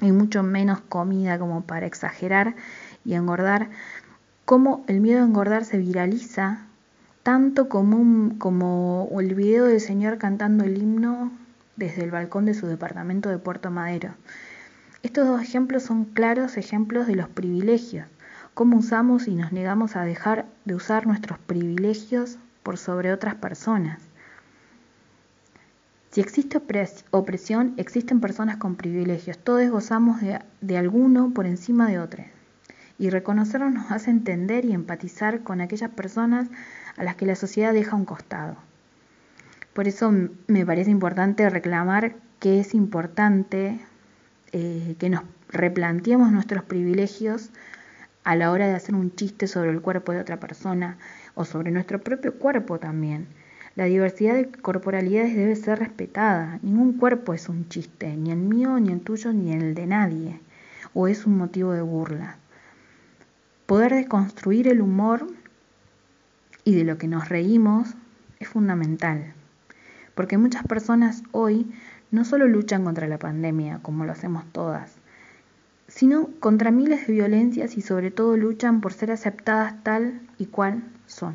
y 0.00 0.12
mucho 0.12 0.42
menos 0.42 0.80
comida 0.80 1.38
como 1.38 1.62
para 1.62 1.86
exagerar 1.86 2.54
y 3.04 3.14
engordar, 3.14 3.68
cómo 4.44 4.84
el 4.86 5.00
miedo 5.00 5.20
a 5.20 5.26
engordar 5.26 5.64
se 5.64 5.76
viraliza 5.76 6.66
tanto 7.22 7.68
como, 7.68 9.08
el 9.20 9.34
video 9.34 9.64
del 9.66 9.80
señor 9.80 10.18
cantando 10.18 10.64
el 10.64 10.78
himno 10.78 11.32
desde 11.76 12.04
el 12.04 12.10
balcón 12.10 12.46
de 12.46 12.54
su 12.54 12.66
departamento 12.66 13.28
de 13.28 13.38
Puerto 13.38 13.70
Madero. 13.70 14.14
Estos 15.02 15.26
dos 15.26 15.40
ejemplos 15.40 15.82
son 15.82 16.04
claros 16.04 16.56
ejemplos 16.56 17.06
de 17.06 17.16
los 17.16 17.28
privilegios, 17.28 18.06
cómo 18.54 18.78
usamos 18.78 19.28
y 19.28 19.34
nos 19.34 19.52
negamos 19.52 19.96
a 19.96 20.04
dejar 20.04 20.46
de 20.64 20.74
usar 20.74 21.06
nuestros 21.06 21.38
privilegios 21.38 22.38
por 22.62 22.76
sobre 22.76 23.12
otras 23.12 23.34
personas. 23.36 24.00
Si 26.10 26.20
existe 26.20 26.60
opresión, 27.12 27.74
existen 27.76 28.20
personas 28.20 28.56
con 28.56 28.74
privilegios. 28.74 29.38
Todos 29.38 29.70
gozamos 29.70 30.18
de, 30.60 30.76
alguno 30.76 31.32
por 31.32 31.46
encima 31.46 31.86
de 31.88 32.00
otros. 32.00 32.26
Y 32.98 33.10
reconocerlos 33.10 33.72
nos 33.72 33.92
hace 33.92 34.10
entender 34.10 34.64
y 34.64 34.72
empatizar 34.72 35.44
con 35.44 35.60
aquellas 35.60 35.90
personas 35.90 36.48
a 37.00 37.02
las 37.02 37.16
que 37.16 37.24
la 37.24 37.34
sociedad 37.34 37.72
deja 37.72 37.96
un 37.96 38.04
costado. 38.04 38.56
Por 39.72 39.88
eso 39.88 40.12
me 40.48 40.66
parece 40.66 40.90
importante 40.90 41.48
reclamar 41.48 42.12
que 42.40 42.60
es 42.60 42.74
importante 42.74 43.80
eh, 44.52 44.96
que 44.98 45.08
nos 45.08 45.22
replanteemos 45.48 46.30
nuestros 46.30 46.62
privilegios 46.62 47.48
a 48.22 48.36
la 48.36 48.50
hora 48.50 48.66
de 48.66 48.74
hacer 48.74 48.94
un 48.94 49.14
chiste 49.14 49.46
sobre 49.46 49.70
el 49.70 49.80
cuerpo 49.80 50.12
de 50.12 50.20
otra 50.20 50.38
persona 50.40 50.98
o 51.34 51.46
sobre 51.46 51.70
nuestro 51.70 52.02
propio 52.02 52.34
cuerpo 52.34 52.78
también. 52.78 53.28
La 53.76 53.86
diversidad 53.86 54.34
de 54.34 54.50
corporalidades 54.50 55.34
debe 55.34 55.56
ser 55.56 55.78
respetada. 55.78 56.58
Ningún 56.60 56.98
cuerpo 56.98 57.32
es 57.32 57.48
un 57.48 57.66
chiste, 57.70 58.14
ni 58.14 58.30
el 58.30 58.40
mío, 58.40 58.78
ni 58.78 58.92
el 58.92 59.00
tuyo, 59.00 59.32
ni 59.32 59.54
el 59.54 59.74
de 59.74 59.86
nadie, 59.86 60.40
o 60.92 61.08
es 61.08 61.24
un 61.24 61.38
motivo 61.38 61.72
de 61.72 61.80
burla. 61.80 62.36
Poder 63.64 63.94
deconstruir 63.94 64.68
el 64.68 64.82
humor 64.82 65.26
y 66.70 66.74
de 66.74 66.84
lo 66.84 66.96
que 66.98 67.08
nos 67.08 67.28
reímos 67.28 67.96
es 68.38 68.46
fundamental, 68.48 69.34
porque 70.14 70.38
muchas 70.38 70.62
personas 70.62 71.24
hoy 71.32 71.66
no 72.12 72.24
solo 72.24 72.46
luchan 72.46 72.84
contra 72.84 73.08
la 73.08 73.18
pandemia, 73.18 73.80
como 73.82 74.04
lo 74.04 74.12
hacemos 74.12 74.44
todas, 74.52 74.92
sino 75.88 76.28
contra 76.38 76.70
miles 76.70 77.08
de 77.08 77.12
violencias 77.12 77.76
y 77.76 77.82
sobre 77.82 78.12
todo 78.12 78.36
luchan 78.36 78.80
por 78.80 78.92
ser 78.92 79.10
aceptadas 79.10 79.82
tal 79.82 80.20
y 80.38 80.46
cual 80.46 80.84
son. 81.06 81.34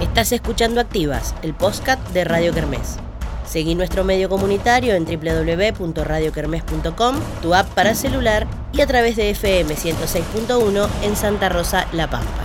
Estás 0.00 0.32
escuchando 0.32 0.80
Activas, 0.80 1.34
el 1.42 1.52
podcast 1.52 2.00
de 2.14 2.24
Radio 2.24 2.54
Kermés. 2.54 2.96
Seguí 3.44 3.74
nuestro 3.74 4.04
medio 4.04 4.30
comunitario 4.30 4.94
en 4.94 5.04
www.radiokermés.com, 5.04 7.16
tu 7.42 7.54
app 7.54 7.68
para 7.74 7.94
celular 7.94 8.46
y 8.72 8.80
a 8.80 8.86
través 8.86 9.16
de 9.16 9.28
FM 9.28 9.74
106.1 9.74 10.88
en 11.02 11.14
Santa 11.14 11.50
Rosa, 11.50 11.86
La 11.92 12.08
Pampa. 12.08 12.41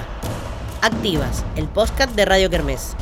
Activas, 0.81 1.43
el 1.55 1.67
podcast 1.67 2.15
de 2.15 2.23
Radio 2.23 2.51
Kermés. 2.51 2.95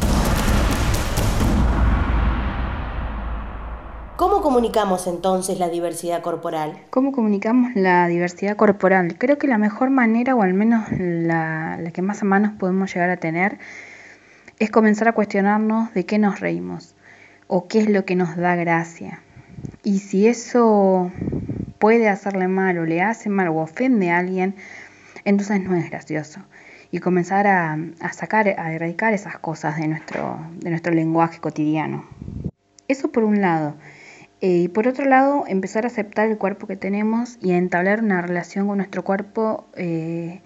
¿Cómo 4.15 4.41
comunicamos 4.41 5.07
entonces 5.07 5.59
la 5.59 5.67
diversidad 5.67 6.21
corporal? 6.21 6.79
¿Cómo 6.89 7.11
comunicamos 7.11 7.75
la 7.75 8.07
diversidad 8.07 8.55
corporal? 8.55 9.17
Creo 9.17 9.37
que 9.37 9.47
la 9.47 9.57
mejor 9.57 9.89
manera, 9.89 10.35
o 10.35 10.41
al 10.41 10.53
menos 10.53 10.85
la, 10.89 11.77
que 11.93 12.01
más 12.01 12.21
a 12.21 12.25
manos 12.25 12.53
podemos 12.57 12.93
llegar 12.93 13.09
a 13.09 13.17
tener, 13.17 13.59
es 14.57 14.71
comenzar 14.71 15.09
a 15.09 15.13
cuestionarnos 15.13 15.93
de 15.93 16.05
qué 16.05 16.17
nos 16.17 16.39
reímos 16.39 16.95
o 17.47 17.67
qué 17.67 17.79
es 17.79 17.89
lo 17.89 18.05
que 18.05 18.15
nos 18.15 18.37
da 18.37 18.55
gracia. 18.55 19.21
Y 19.83 19.99
si 19.99 20.27
eso 20.27 21.11
puede 21.77 22.07
hacerle 22.07 22.47
mal 22.47 22.77
o 22.77 22.85
le 22.85 23.01
hace 23.01 23.27
mal 23.27 23.49
o 23.49 23.57
ofende 23.57 24.11
a 24.11 24.19
alguien, 24.19 24.55
entonces 25.25 25.61
no 25.61 25.75
es 25.75 25.89
gracioso. 25.89 26.39
Y 26.95 26.99
comenzar 26.99 27.45
a, 27.45 27.77
sacar, 28.13 28.47
a 28.57 28.71
erradicar 28.71 29.13
esas 29.13 29.37
cosas 29.37 29.75
de 29.75 29.85
nuestro, 29.89 30.39
de 30.59 30.69
nuestro 30.69 30.93
lenguaje 30.93 31.41
cotidiano. 31.41 32.05
Eso 32.87 33.11
por 33.11 33.25
un 33.25 33.41
lado. 33.41 33.75
Eh, 34.39 34.59
y 34.59 34.67
por 34.69 34.87
otro 34.87 35.03
lado, 35.03 35.43
empezar 35.45 35.83
a 35.83 35.87
aceptar 35.87 36.29
el 36.29 36.37
cuerpo 36.37 36.67
que 36.67 36.77
tenemos 36.77 37.37
y 37.41 37.51
a 37.51 37.57
entablar 37.57 38.01
una 38.01 38.21
relación 38.21 38.65
con 38.67 38.77
nuestro 38.77 39.03
cuerpo 39.03 39.67
eh, 39.75 40.41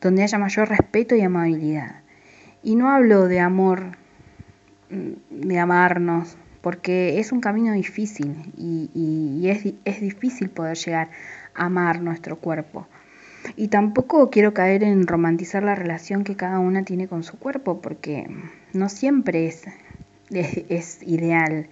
donde 0.00 0.22
haya 0.22 0.38
mayor 0.38 0.70
respeto 0.70 1.14
y 1.14 1.20
amabilidad. 1.20 2.00
Y 2.62 2.74
no 2.76 2.88
hablo 2.88 3.28
de 3.28 3.40
amor, 3.40 3.98
mm, 4.88 5.40
de 5.46 5.58
amarnos, 5.58 6.38
porque 6.62 7.18
es 7.18 7.32
un 7.32 7.42
camino 7.42 7.70
difícil 7.74 8.50
y, 8.56 9.46
es, 9.46 9.74
es 9.84 10.00
difícil 10.00 10.48
poder 10.48 10.78
llegar 10.78 11.10
a 11.54 11.66
amar 11.66 12.00
nuestro 12.00 12.38
cuerpo. 12.38 12.86
Y 13.56 13.68
tampoco 13.68 14.30
quiero 14.30 14.54
caer 14.54 14.82
en 14.82 15.06
romantizar 15.06 15.62
la 15.62 15.74
relación 15.74 16.24
que 16.24 16.36
cada 16.36 16.58
una 16.58 16.84
tiene 16.84 17.08
con 17.08 17.24
su 17.24 17.38
cuerpo, 17.38 17.80
porque 17.80 18.28
no 18.72 18.88
siempre 18.88 19.46
es, 19.46 19.64
es 20.30 21.02
ideal. 21.02 21.68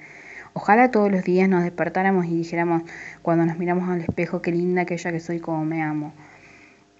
Ojalá 0.52 0.90
todos 0.90 1.11
los 1.11 1.22
días 1.22 1.48
nos 1.48 1.62
despertáramos 1.62 2.26
y 2.26 2.37
dijéramos 2.37 2.83
cuando 3.22 3.46
nos 3.46 3.56
miramos 3.59 3.88
al 3.88 4.00
espejo, 4.00 4.42
qué 4.42 4.50
linda 4.50 4.83
aquella 4.83 5.12
que 5.12 5.20
soy, 5.20 5.38
como 5.38 5.64
me 5.64 5.83
amo. 5.83 6.12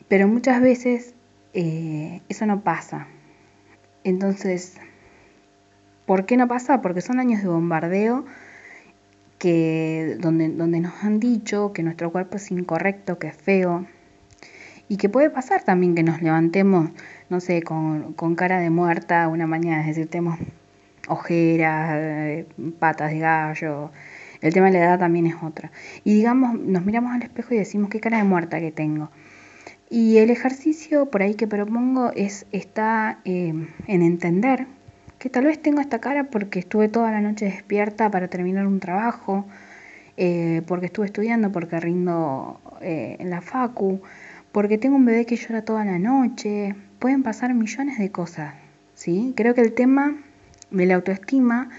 Pero 0.09 0.28
muchas 0.28 0.61
veces 0.61 1.14
eh, 1.52 2.20
eso 2.28 2.46
no 2.46 2.62
pasa. 2.62 3.09
Entonces, 4.04 4.76
¿por 6.06 6.26
qué 6.26 6.37
no 6.37 6.48
pasa? 6.48 6.80
Porque 6.80 7.00
son 7.00 7.18
años 7.18 7.42
de 7.42 7.48
bombardeo 7.48 8.24
que, 9.38 10.16
donde, 10.20 10.48
donde 10.48 10.80
nos 10.80 11.02
han 11.02 11.18
dicho 11.18 11.72
que 11.72 11.83
nuestro 11.83 12.12
cuerpo 12.12 12.37
es 12.37 12.50
incorrecto, 12.50 13.18
que 13.18 13.28
es 13.28 13.37
feo. 13.37 13.87
Y 14.90 14.96
que 14.96 15.09
puede 15.09 15.31
pasar 15.31 15.62
también 15.62 15.94
que 15.94 16.03
nos 16.03 16.20
levantemos, 16.20 16.90
no 17.29 17.38
sé, 17.38 17.62
con, 17.62 18.35
cara 18.35 18.59
de 18.59 18.70
muerta 18.70 19.29
una 19.29 19.46
mañana, 19.46 19.83
es 19.83 19.87
decir, 19.87 20.09
tenemos 20.11 20.37
ojeras, 21.07 21.90
eh, 21.94 22.46
patas 22.81 23.12
de 23.12 23.20
gallo. 23.20 23.92
El 24.40 24.53
tema 24.53 24.66
de 24.66 24.72
la 24.72 24.87
edad 24.87 24.98
también 24.98 25.29
es 25.29 25.37
otra. 25.40 25.70
Y 26.03 26.16
digamos, 26.16 26.59
nos 26.59 26.85
miramos 26.85 27.14
al 27.14 27.22
espejo 27.22 27.55
y 27.55 27.59
decimos 27.59 27.88
qué 27.88 28.00
cara 28.00 28.16
de 28.16 28.24
muerta 28.24 28.59
que 28.59 28.72
tengo. 28.72 29.11
Y 29.88 30.18
el 30.18 30.29
ejercicio 30.29 31.07
por 31.07 31.22
ahí 31.22 31.35
que 31.35 31.46
propongo 31.46 32.11
es 32.16 32.46
está 32.50 33.20
eh, 33.24 33.55
en 33.87 34.03
entender 34.03 34.66
que 35.20 35.31
tal 35.31 35.44
vez 35.44 35.62
tengo 35.62 35.81
esta 35.81 36.00
cara 36.00 36.24
porque 36.24 36.59
estuve 36.59 36.88
toda 36.88 37.12
la 37.12 37.20
noche 37.20 37.44
despierta 37.44 38.11
para 38.11 38.26
terminar 38.26 38.66
un 38.66 38.81
trabajo, 38.81 39.46
eh, 40.16 40.62
porque 40.66 40.87
estuve 40.87 41.07
estudiando, 41.07 41.53
porque 41.53 41.79
rindo 41.79 42.61
en 42.81 43.31
la 43.31 43.40
facu, 43.40 44.00
porque 44.52 44.78
tengo 44.78 44.96
un 44.96 45.04
bebé 45.04 45.26
que 45.26 45.36
llora 45.36 45.64
toda 45.64 45.84
la 45.84 45.98
noche. 45.98 46.74
Pueden 46.98 47.22
pasar 47.22 47.54
millones 47.54 47.98
de 47.98 48.10
cosas, 48.10 48.54
¿sí? 48.94 49.32
Creo 49.36 49.54
que 49.54 49.60
el 49.60 49.72
tema 49.72 50.16
de 50.70 50.86
la 50.86 50.96
autoestima 50.96 51.70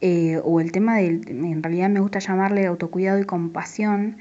eh, 0.00 0.40
o 0.42 0.60
el 0.60 0.72
tema 0.72 0.96
del, 0.96 1.22
en 1.28 1.62
realidad 1.62 1.88
me 1.88 2.00
gusta 2.00 2.18
llamarle 2.18 2.66
autocuidado 2.66 3.20
y 3.20 3.24
compasión, 3.24 4.16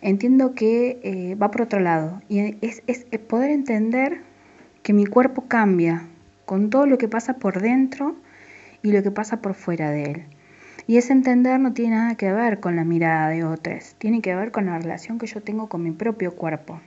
entiendo 0.00 0.54
que 0.54 1.00
eh, 1.02 1.34
va 1.34 1.50
por 1.50 1.62
otro 1.62 1.80
lado. 1.80 2.22
Y 2.28 2.56
es, 2.62 2.82
es, 2.86 3.04
poder 3.28 3.50
entender 3.50 4.22
que 4.82 4.94
mi 4.94 5.04
cuerpo 5.04 5.44
cambia 5.46 6.04
con 6.46 6.70
todo 6.70 6.86
lo 6.86 6.96
que 6.96 7.08
pasa 7.08 7.34
por 7.34 7.60
dentro 7.60 8.16
y 8.82 8.92
lo 8.92 9.02
que 9.02 9.10
pasa 9.10 9.42
por 9.42 9.52
fuera 9.54 9.90
de 9.90 10.04
él. 10.04 10.22
Y 10.86 10.96
ese 10.96 11.12
entender 11.12 11.60
no 11.60 11.74
tiene 11.74 11.96
nada 11.96 12.14
que 12.14 12.32
ver 12.32 12.60
con 12.60 12.76
la 12.76 12.84
mirada 12.84 13.28
de 13.28 13.44
otros, 13.44 13.96
tiene 13.98 14.22
que 14.22 14.34
ver 14.34 14.50
con 14.50 14.64
la 14.64 14.78
relación 14.78 15.18
que 15.18 15.26
yo 15.26 15.42
tengo 15.42 15.68
con 15.68 15.82
mi 15.82 15.90
propio 15.90 16.34
cuerpo. 16.34 16.80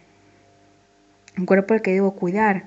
Un 1.37 1.45
cuerpo 1.45 1.73
al 1.73 1.81
que 1.81 1.93
debo 1.93 2.15
cuidar, 2.15 2.65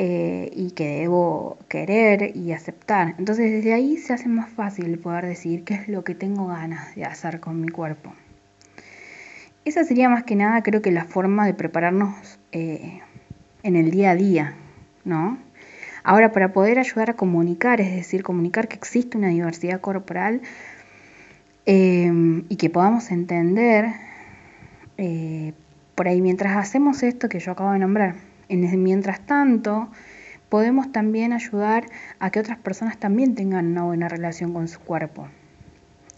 eh, 0.00 0.52
y 0.54 0.70
que 0.70 1.00
debo 1.00 1.58
querer 1.68 2.36
y 2.36 2.52
aceptar. 2.52 3.16
Entonces 3.18 3.50
desde 3.50 3.74
ahí 3.74 3.96
se 3.96 4.12
hace 4.12 4.28
más 4.28 4.48
fácil 4.48 4.96
poder 5.00 5.26
decir 5.26 5.64
qué 5.64 5.74
es 5.74 5.88
lo 5.88 6.04
que 6.04 6.14
tengo 6.14 6.46
ganas 6.46 6.94
de 6.94 7.04
hacer 7.04 7.40
con 7.40 7.60
mi 7.60 7.68
cuerpo. 7.68 8.12
Esa 9.64 9.82
sería 9.82 10.08
más 10.08 10.22
que 10.22 10.36
nada 10.36 10.62
creo 10.62 10.82
que 10.82 10.92
la 10.92 11.04
forma 11.04 11.46
de 11.46 11.54
prepararnos 11.54 12.38
eh, 12.52 13.00
en 13.64 13.74
el 13.74 13.90
día 13.90 14.12
a 14.12 14.14
día, 14.14 14.54
¿no? 15.04 15.36
Ahora, 16.04 16.30
para 16.30 16.52
poder 16.52 16.78
ayudar 16.78 17.10
a 17.10 17.14
comunicar, 17.14 17.80
es 17.80 17.92
decir, 17.92 18.22
comunicar 18.22 18.68
que 18.68 18.76
existe 18.76 19.18
una 19.18 19.28
diversidad 19.30 19.80
corporal 19.80 20.42
eh, 21.66 22.44
y 22.48 22.54
que 22.54 22.70
podamos 22.70 23.10
entender, 23.10 23.86
por 25.98 26.06
ahí 26.06 26.22
mientras 26.22 26.56
hacemos 26.56 27.02
esto 27.02 27.28
que 27.28 27.40
yo 27.40 27.50
acabo 27.50 27.72
de 27.72 27.80
nombrar, 27.80 28.14
en, 28.48 28.84
mientras 28.84 29.18
tanto, 29.26 29.88
podemos 30.48 30.92
también 30.92 31.32
ayudar 31.32 31.86
a 32.20 32.30
que 32.30 32.38
otras 32.38 32.56
personas 32.56 32.98
también 32.98 33.34
tengan 33.34 33.66
una 33.66 33.82
buena 33.82 34.08
relación 34.08 34.52
con 34.52 34.68
su 34.68 34.78
cuerpo. 34.78 35.26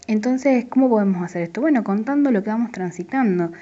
Entonces, 0.05 0.65
¿cómo 0.65 0.87
podemos 0.87 1.23
hacer 1.23 1.41
esto? 1.41 1.61
Bueno, 1.61 1.83
contando 1.83 2.29
lo 2.29 2.43
que 2.43 2.51
vamos 2.51 2.71
transitando, 2.71 3.53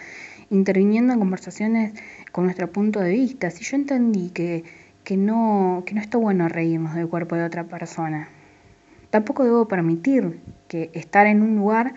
interviniendo 0.50 1.14
en 1.14 1.20
conversaciones 1.20 1.94
con 2.34 2.44
nuestro 2.44 2.70
punto 2.70 3.00
de 3.00 3.12
vista. 3.12 3.50
Si 3.50 3.64
yo 3.64 3.78
entendí 3.78 4.30
que, 4.32 4.66
que, 5.06 5.16
no, 5.16 5.84
que 5.86 5.94
no 5.94 6.02
está 6.02 6.18
bueno 6.18 6.50
reírnos 6.50 6.96
del 6.96 7.08
cuerpo 7.08 7.38
de 7.38 7.46
otra 7.46 7.64
persona, 7.64 8.28
tampoco 9.10 9.46
debo 9.46 9.70
permitir 9.70 10.42
que 10.68 10.92
estar 10.94 11.28
en 11.28 11.42
un 11.42 11.56
lugar 11.56 11.94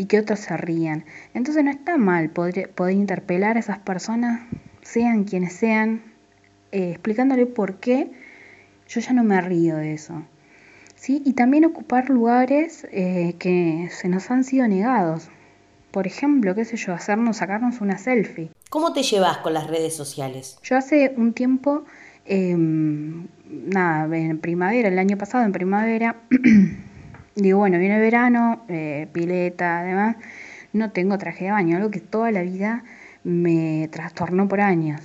y 0.00 0.06
que 0.06 0.18
otros 0.18 0.40
se 0.40 0.56
rían. 0.56 1.04
Entonces 1.34 1.62
no 1.62 1.70
está 1.70 1.98
mal 1.98 2.30
poder, 2.30 2.70
poder 2.70 2.94
interpelar 2.94 3.58
a 3.58 3.60
esas 3.60 3.80
personas, 3.80 4.40
sean 4.80 5.24
quienes 5.24 5.52
sean, 5.52 6.00
eh, 6.72 6.92
explicándole 6.92 7.44
por 7.44 7.80
qué 7.80 8.10
yo 8.88 9.00
ya 9.02 9.12
no 9.12 9.24
me 9.24 9.38
río 9.42 9.76
de 9.76 9.92
eso. 9.92 10.22
¿Sí? 10.94 11.20
Y 11.26 11.34
también 11.34 11.66
ocupar 11.66 12.08
lugares 12.08 12.86
eh, 12.92 13.34
que 13.38 13.90
se 13.90 14.08
nos 14.08 14.30
han 14.30 14.42
sido 14.42 14.66
negados. 14.68 15.28
Por 15.90 16.06
ejemplo, 16.06 16.54
qué 16.54 16.64
sé 16.64 16.78
yo, 16.78 16.94
hacernos, 16.94 17.36
sacarnos 17.36 17.82
una 17.82 17.98
selfie. 17.98 18.50
¿Cómo 18.70 18.94
te 18.94 19.02
llevas 19.02 19.38
con 19.38 19.52
las 19.52 19.66
redes 19.66 19.94
sociales? 19.94 20.58
Yo 20.62 20.78
hace 20.78 21.12
un 21.14 21.34
tiempo, 21.34 21.84
em, 22.24 23.26
nada, 23.46 24.16
en 24.16 24.38
primavera, 24.38 24.88
el 24.88 24.98
año 24.98 25.18
pasado 25.18 25.44
en 25.44 25.52
primavera, 25.52 26.16
digo, 27.34 27.58
bueno, 27.58 27.78
viene 27.78 27.96
el 27.96 28.00
verano, 28.00 28.62
eh, 28.68 29.08
pileta, 29.12 29.80
además, 29.80 30.16
no 30.72 30.90
tengo 30.90 31.18
traje 31.18 31.46
de 31.46 31.50
baño, 31.50 31.76
algo 31.76 31.90
que 31.90 32.00
toda 32.00 32.30
la 32.30 32.42
vida 32.42 32.84
me 33.24 33.88
trastornó 33.90 34.48
por 34.48 34.60
años. 34.60 35.00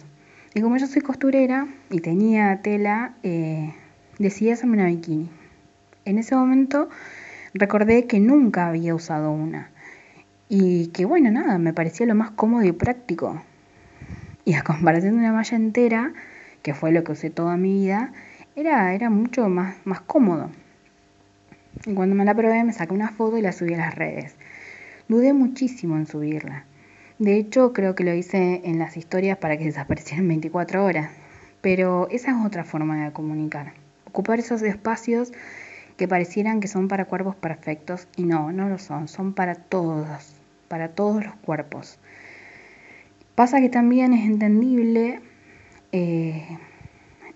Y 0.54 0.62
como 0.62 0.78
yo 0.78 0.88
soy 0.88 1.02
costurera 1.02 1.68
y 1.90 2.00
tenía 2.00 2.62
tela, 2.62 3.14
eh, 3.24 3.74
decidí 4.20 4.52
hacerme 4.52 4.78
una 4.78 4.86
bikini. 4.86 5.30
En 6.06 6.18
ese 6.18 6.36
momento 6.36 6.90
recordé 7.54 8.06
que 8.06 8.20
nunca 8.20 8.68
había 8.68 8.96
usado 8.96 9.32
una. 9.32 9.70
Y 10.48 10.88
que 10.88 11.06
bueno, 11.06 11.32
nada, 11.32 11.58
me 11.58 11.74
parecía 11.74 12.06
lo 12.06 12.16
más 12.16 12.32
cómodo 12.32 12.64
y 12.64 12.72
práctico. 12.72 13.42
Y 14.46 14.54
a 14.54 14.62
comparación 14.62 15.16
de 15.16 15.20
una 15.20 15.34
malla 15.34 15.58
entera, 15.58 16.14
que 16.62 16.74
fue 16.74 16.92
lo 16.92 17.04
que 17.04 17.14
usé 17.14 17.32
toda 17.32 17.58
mi 17.58 17.74
vida, 17.74 18.14
era, 18.56 18.94
era 18.94 19.10
mucho 19.10 19.50
más, 19.50 19.76
más 19.86 20.02
cómodo. 20.02 20.52
Cuando 21.94 22.16
me 22.16 22.26
la 22.26 22.34
probé 22.34 22.64
me 22.64 22.74
saqué 22.74 22.94
una 22.94 23.12
foto 23.12 23.38
y 23.38 23.44
la 23.44 23.52
subí 23.52 23.76
a 23.76 23.78
las 23.78 23.94
redes. 23.94 24.36
Dudé 25.08 25.34
muchísimo 25.34 25.98
en 25.98 26.08
subirla. 26.08 26.66
De 27.20 27.38
hecho, 27.38 27.74
creo 27.74 27.94
que 27.94 28.04
lo 28.04 28.14
hice 28.14 28.62
en 28.64 28.80
las 28.80 28.98
historias 28.98 29.38
para 29.38 29.58
que 29.58 29.66
desaparecieran 29.66 30.28
24 30.28 30.84
horas. 30.84 31.12
Pero 31.62 32.08
esa 32.10 32.32
es 32.32 32.46
otra 32.46 32.64
forma 32.64 33.06
de 33.06 33.12
comunicar. 33.12 33.74
Ocupar 34.08 34.40
esos 34.40 34.64
espacios 34.64 35.32
que 35.96 36.08
parecieran 36.08 36.60
que 36.60 36.68
son 36.68 36.88
para 36.88 37.06
cuerpos 37.06 37.36
perfectos 37.36 38.08
y 38.16 38.24
no, 38.24 38.52
no 38.52 38.68
lo 38.68 38.80
son, 38.80 39.08
son 39.08 39.34
para 39.34 39.56
todos, 39.56 40.34
para 40.68 40.90
todos 40.90 41.24
los 41.24 41.36
cuerpos. 41.36 42.00
Pasa 43.36 43.62
que 43.62 43.70
también 43.70 44.14
es 44.14 44.26
entendible 44.26 45.22
eh, 45.92 46.58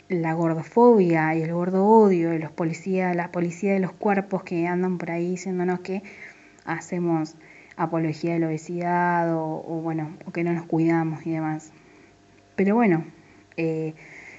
la 0.09 0.33
gordofobia 0.33 1.35
y 1.35 1.43
el 1.43 1.53
gordo 1.53 1.85
odio 1.85 2.31
de 2.31 2.39
los 2.39 2.51
policías, 2.51 3.15
la 3.15 3.31
policía 3.31 3.73
de 3.73 3.79
los 3.79 3.93
cuerpos 3.93 4.43
que 4.43 4.67
andan 4.67 4.97
por 4.97 5.11
ahí 5.11 5.29
diciéndonos 5.29 5.79
que 5.81 6.01
hacemos 6.65 7.35
apología 7.77 8.33
de 8.33 8.39
la 8.39 8.47
obesidad 8.47 9.33
o, 9.33 9.61
bueno, 9.81 10.17
o 10.25 10.31
que 10.31 10.43
no 10.43 10.51
nos 10.51 10.65
cuidamos 10.65 11.25
y 11.25 11.31
demás. 11.31 11.71
Pero 12.55 12.75
bueno, 12.75 13.05
eh, 13.55 13.93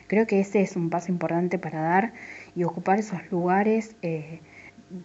creo 0.09 0.26
que 0.26 0.40
ese 0.40 0.61
es 0.61 0.76
un 0.76 0.90
paso 0.90 1.11
importante 1.12 1.59
para 1.59 1.80
dar 1.80 2.12
y 2.54 2.64
ocupar 2.64 2.98
esos 2.98 3.30
lugares 3.30 3.96
eh, 4.02 4.40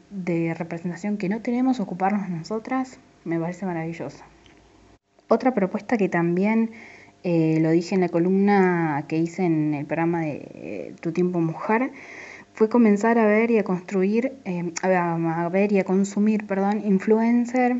de 0.09 0.53
representación 0.55 1.17
que 1.17 1.29
no 1.29 1.41
tenemos, 1.41 1.79
ocuparnos 1.79 2.27
nosotras, 2.27 2.99
me 3.23 3.39
parece 3.39 3.67
maravilloso. 3.67 4.23
Otra 5.27 5.53
propuesta 5.53 5.97
que 5.97 6.09
también 6.09 6.71
eh, 7.27 7.57
lo 7.59 7.71
dije 7.71 7.95
en 7.95 8.01
la 8.01 8.09
columna 8.09 9.03
que 9.07 9.17
hice 9.17 9.45
en 9.45 9.73
el 9.73 9.87
programa 9.87 10.21
de 10.21 10.93
Tu 11.01 11.11
tiempo 11.11 11.39
mujer, 11.39 11.91
fue 12.53 12.69
comenzar 12.69 13.17
a 13.17 13.25
ver 13.25 13.49
y 13.49 13.57
a 13.57 13.63
construir, 13.63 14.33
a, 14.83 15.49
ver 15.49 15.71
y 15.71 15.79
a 15.79 15.83
consumir, 15.83 16.45
perdón, 16.45 16.83
influencer 16.85 17.77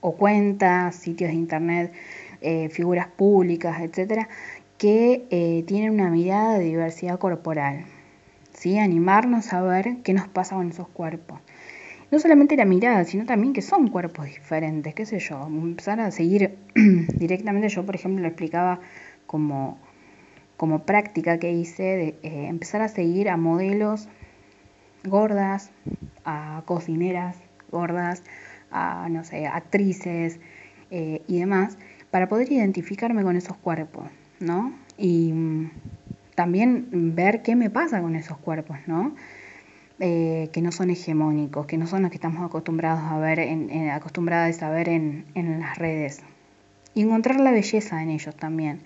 o 0.00 0.16
cuentas, 0.16 0.96
sitios 0.96 1.30
de 1.30 1.36
internet, 1.36 1.92
eh, 2.40 2.68
figuras 2.68 3.06
públicas, 3.06 3.80
etcétera, 3.80 4.28
que 4.78 5.26
eh, 5.30 5.62
tienen 5.68 5.92
una 5.92 6.10
mirada 6.10 6.58
de 6.58 6.64
diversidad 6.64 7.20
corporal. 7.20 7.84
¿sí? 8.52 8.78
Animarnos 8.78 9.52
a 9.52 9.62
ver 9.62 9.98
qué 10.02 10.12
nos 10.12 10.26
pasa 10.26 10.56
con 10.56 10.70
esos 10.70 10.88
cuerpos. 10.88 11.38
No 12.10 12.20
solamente 12.20 12.56
la 12.56 12.64
mirada, 12.64 13.04
sino 13.04 13.26
también 13.26 13.52
que 13.52 13.62
son 13.62 13.88
cuerpos 13.88 14.26
diferentes, 14.26 14.94
qué 14.94 15.06
sé 15.06 15.18
yo. 15.18 15.44
Empezar 15.46 15.98
a 16.00 16.10
seguir 16.12 16.56
directamente, 16.74 17.68
yo 17.68 17.84
por 17.84 17.96
ejemplo 17.96 18.22
lo 18.22 18.28
explicaba 18.28 18.80
como, 19.26 19.78
como 20.56 20.84
práctica 20.84 21.38
que 21.38 21.52
hice, 21.52 21.82
de 21.82 22.08
eh, 22.22 22.46
empezar 22.46 22.80
a 22.80 22.88
seguir 22.88 23.28
a 23.28 23.36
modelos 23.36 24.08
gordas, 25.04 25.70
a 26.24 26.62
cocineras 26.64 27.36
gordas, 27.70 28.22
a, 28.70 29.08
no 29.08 29.24
sé, 29.24 29.46
actrices 29.46 30.38
eh, 30.90 31.22
y 31.26 31.40
demás, 31.40 31.76
para 32.10 32.28
poder 32.28 32.50
identificarme 32.52 33.24
con 33.24 33.36
esos 33.36 33.56
cuerpos, 33.56 34.04
¿no? 34.38 34.72
Y 34.96 35.32
mm, 35.32 35.70
también 36.36 37.14
ver 37.16 37.42
qué 37.42 37.56
me 37.56 37.70
pasa 37.70 38.00
con 38.00 38.14
esos 38.14 38.38
cuerpos, 38.38 38.78
¿no? 38.86 39.14
Eh, 39.98 40.50
que 40.52 40.60
no 40.60 40.72
son 40.72 40.90
hegemónicos, 40.90 41.64
que 41.66 41.78
no 41.78 41.86
son 41.86 42.02
los 42.02 42.10
que 42.10 42.16
estamos 42.16 42.44
acostumbrados 42.44 43.02
a 43.04 43.18
ver, 43.18 43.38
en, 43.38 43.88
acostumbradas 43.88 44.62
a 44.62 44.70
ver 44.70 44.88
en, 44.88 45.24
las 45.34 45.78
redes. 45.78 46.20
Y 46.94 47.02
encontrar 47.02 47.40
la 47.40 47.50
belleza 47.50 48.02
en 48.02 48.10
ellos 48.10 48.36
también. 48.36 48.80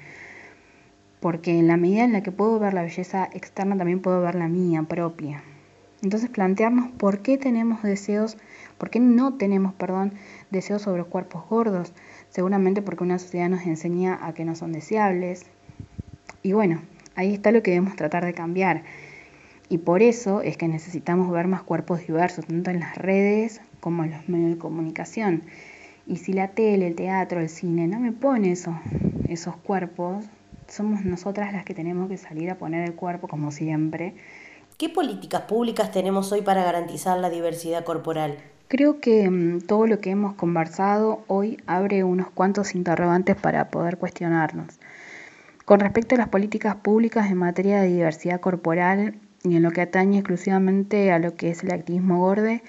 Porque 1.20 1.58
en 1.58 1.66
la 1.66 1.76
medida 1.76 2.04
en 2.04 2.12
la 2.12 2.22
que 2.22 2.32
puedo 2.32 2.58
ver 2.58 2.74
la 2.74 2.82
belleza 2.82 3.28
externa, 3.32 3.76
también 3.76 4.00
puedo 4.00 4.20
ver 4.20 4.36
la 4.36 4.48
mía 4.48 4.84
propia. 4.84 5.42
Entonces 6.02 6.30
plantearnos 6.30 6.90
por 6.92 7.20
qué 7.20 7.36
tenemos 7.36 7.82
deseos 7.82 8.36
¿Por 8.80 8.88
qué 8.88 8.98
no 8.98 9.34
tenemos, 9.34 9.74
perdón, 9.74 10.14
deseos 10.50 10.80
sobre 10.80 11.04
cuerpos 11.04 11.46
gordos? 11.50 11.92
Seguramente 12.30 12.80
porque 12.80 13.04
una 13.04 13.18
sociedad 13.18 13.50
nos 13.50 13.66
enseña 13.66 14.18
a 14.26 14.32
que 14.32 14.46
no 14.46 14.56
son 14.56 14.72
deseables. 14.72 15.44
Y 16.42 16.54
bueno, 16.54 16.80
ahí 17.14 17.34
está 17.34 17.52
lo 17.52 17.62
que 17.62 17.72
debemos 17.72 17.94
tratar 17.94 18.24
de 18.24 18.32
cambiar. 18.32 18.84
Y 19.70 19.78
por 19.78 20.02
eso 20.02 20.42
es 20.42 20.56
que 20.56 20.66
necesitamos 20.66 21.30
ver 21.30 21.46
más 21.46 21.62
cuerpos 21.62 22.00
diversos, 22.00 22.44
tanto 22.44 22.70
en 22.70 22.80
las 22.80 22.98
redes 22.98 23.60
como 23.78 24.02
en 24.02 24.10
los 24.10 24.28
medios 24.28 24.50
de 24.50 24.58
comunicación. 24.58 25.44
Y 26.08 26.16
si 26.16 26.32
la 26.32 26.48
tele, 26.48 26.88
el 26.88 26.96
teatro, 26.96 27.40
el 27.40 27.48
cine 27.48 27.86
no 27.86 28.00
me 28.00 28.10
pone 28.10 28.50
eso, 28.50 28.76
esos 29.28 29.54
cuerpos, 29.54 30.24
somos 30.66 31.04
nosotras 31.04 31.52
las 31.52 31.64
que 31.64 31.72
tenemos 31.72 32.08
que 32.08 32.16
salir 32.16 32.50
a 32.50 32.58
poner 32.58 32.82
el 32.82 32.96
cuerpo, 32.96 33.28
como 33.28 33.52
siempre. 33.52 34.14
¿Qué 34.76 34.88
políticas 34.88 35.42
públicas 35.42 35.92
tenemos 35.92 36.32
hoy 36.32 36.42
para 36.42 36.64
garantizar 36.64 37.16
la 37.18 37.30
diversidad 37.30 37.84
corporal? 37.84 38.38
Creo 38.66 38.98
que 38.98 39.30
mm, 39.30 39.60
todo 39.68 39.86
lo 39.86 40.00
que 40.00 40.10
hemos 40.10 40.34
conversado 40.34 41.22
hoy 41.28 41.58
abre 41.68 42.02
unos 42.02 42.28
cuantos 42.30 42.74
interrogantes 42.74 43.36
para 43.36 43.70
poder 43.70 43.98
cuestionarnos. 43.98 44.80
Con 45.64 45.78
respecto 45.78 46.16
a 46.16 46.18
las 46.18 46.28
políticas 46.28 46.74
públicas 46.74 47.30
en 47.30 47.36
materia 47.36 47.80
de 47.80 47.86
diversidad 47.86 48.40
corporal 48.40 49.14
y 49.42 49.56
en 49.56 49.62
lo 49.62 49.70
que 49.70 49.80
atañe 49.80 50.18
exclusivamente 50.18 51.12
a 51.12 51.18
lo 51.18 51.34
que 51.34 51.50
es 51.50 51.62
el 51.62 51.72
activismo 51.72 52.18
gorde, 52.18 52.62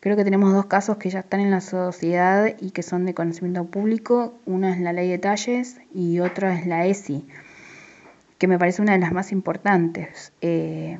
creo 0.00 0.16
que 0.16 0.24
tenemos 0.24 0.52
dos 0.52 0.66
casos 0.66 0.96
que 0.96 1.10
ya 1.10 1.20
están 1.20 1.40
en 1.40 1.50
la 1.50 1.60
sociedad 1.60 2.54
y 2.60 2.70
que 2.70 2.82
son 2.82 3.06
de 3.06 3.14
conocimiento 3.14 3.64
público. 3.66 4.34
Uno 4.46 4.68
es 4.68 4.80
la 4.80 4.92
ley 4.92 5.08
de 5.08 5.18
talles 5.18 5.78
y 5.94 6.20
otro 6.20 6.48
es 6.48 6.66
la 6.66 6.86
ESI, 6.86 7.26
que 8.38 8.48
me 8.48 8.58
parece 8.58 8.82
una 8.82 8.92
de 8.92 8.98
las 8.98 9.12
más 9.12 9.32
importantes. 9.32 10.32
Eh, 10.40 10.98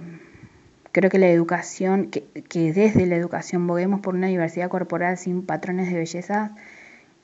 Creo 0.97 1.11
que 1.11 1.19
la 1.19 1.29
educación, 1.29 2.11
que, 2.11 2.25
desde 2.73 3.05
la 3.05 3.17
educación 3.17 3.67
boguemos 3.67 4.01
por 4.01 4.15
una 4.15 4.29
diversidad 4.29 4.71
corporal 4.71 5.19
sin 5.19 5.43
patrones 5.43 5.91
de 5.91 5.99
belleza 5.99 6.57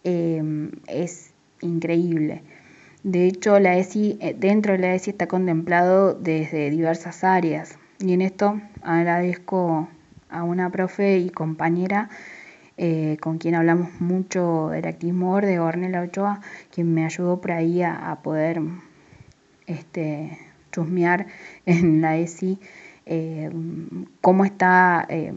em, 0.04 0.72
es 0.88 1.30
increíble. 1.62 2.42
De 3.02 3.26
hecho, 3.26 3.58
la 3.60 3.78
ESI, 3.78 4.18
eh, 4.20 4.36
dentro 4.38 4.74
de 4.74 4.78
la 4.78 4.94
ESI 4.94 5.12
está 5.12 5.26
contemplado 5.26 6.12
desde 6.12 6.68
diversas 6.68 7.24
áreas. 7.24 7.78
Y 8.02 8.12
en 8.14 8.20
esto 8.20 8.60
agradezco 8.82 9.88
a 10.28 10.42
una 10.42 10.70
profe 10.70 11.18
y 11.18 11.30
compañera 11.30 12.10
eh, 12.76 13.16
con 13.20 13.38
quien 13.38 13.54
hablamos 13.54 14.00
mucho 14.00 14.70
del 14.70 14.86
activismo 14.86 15.40
de 15.40 15.60
Ornella 15.60 16.02
Ochoa, 16.02 16.40
quien 16.74 16.92
me 16.92 17.04
ayudó 17.04 17.40
por 17.40 17.52
ahí 17.52 17.82
a, 17.82 18.18
poder 18.24 18.60
este, 19.68 20.36
chusmear 20.72 21.26
en 21.66 22.00
la 22.02 22.16
ESI 22.16 22.58
eh, 23.06 23.50
cómo 24.20 24.44
está 24.44 25.06
eh, 25.08 25.34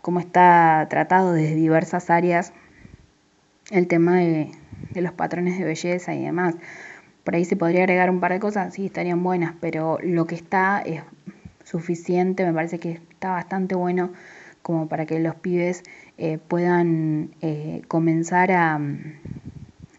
cómo 0.00 0.20
está 0.20 0.86
tratado 0.88 1.32
desde 1.32 1.54
diversas 1.54 2.08
áreas 2.08 2.52
el 3.70 3.88
tema 3.88 4.16
de, 4.16 4.50
los 4.94 5.12
patrones 5.12 5.58
de 5.58 5.64
belleza 5.64 6.14
y 6.14 6.22
demás. 6.22 6.54
Por 7.24 7.34
ahí 7.34 7.44
se 7.46 7.56
podría 7.56 7.80
agregar 7.80 8.10
un 8.10 8.20
par 8.20 8.32
de 8.32 8.40
cosas, 8.40 8.74
sí, 8.74 8.86
estarían 8.86 9.22
buenas, 9.22 9.54
pero 9.58 9.98
lo 10.02 10.26
que 10.26 10.34
está 10.34 10.82
es 10.82 11.02
suficiente, 11.64 12.44
me 12.44 12.52
parece 12.52 12.78
que 12.78 12.92
está 12.92 13.30
bastante 13.30 13.74
bueno 13.74 14.12
como 14.60 14.88
para 14.88 15.06
que 15.06 15.18
los 15.18 15.34
pibes 15.34 15.82
eh, 16.16 16.38
puedan 16.38 17.34
eh, 17.40 17.82
comenzar 17.88 18.52
a, 18.52 18.80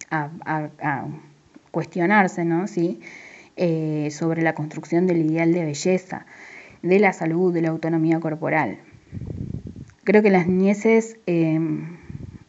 a, 0.10 1.08
cuestionarse, 1.72 2.46
¿no? 2.46 2.68
¿Sí? 2.68 3.00
Eh, 3.58 4.10
sobre 4.12 4.42
la 4.42 4.54
construcción 4.54 5.08
del 5.08 5.26
ideal 5.26 5.52
de 5.54 5.66
belleza, 5.66 6.26
de 6.82 7.00
la 7.00 7.14
salud, 7.14 7.54
de 7.54 7.62
la 7.62 7.70
autonomía 7.70 8.20
corporal. 8.20 8.80
Creo 10.04 10.22
que 10.22 10.30
las 10.30 10.48
niñeces 10.48 11.18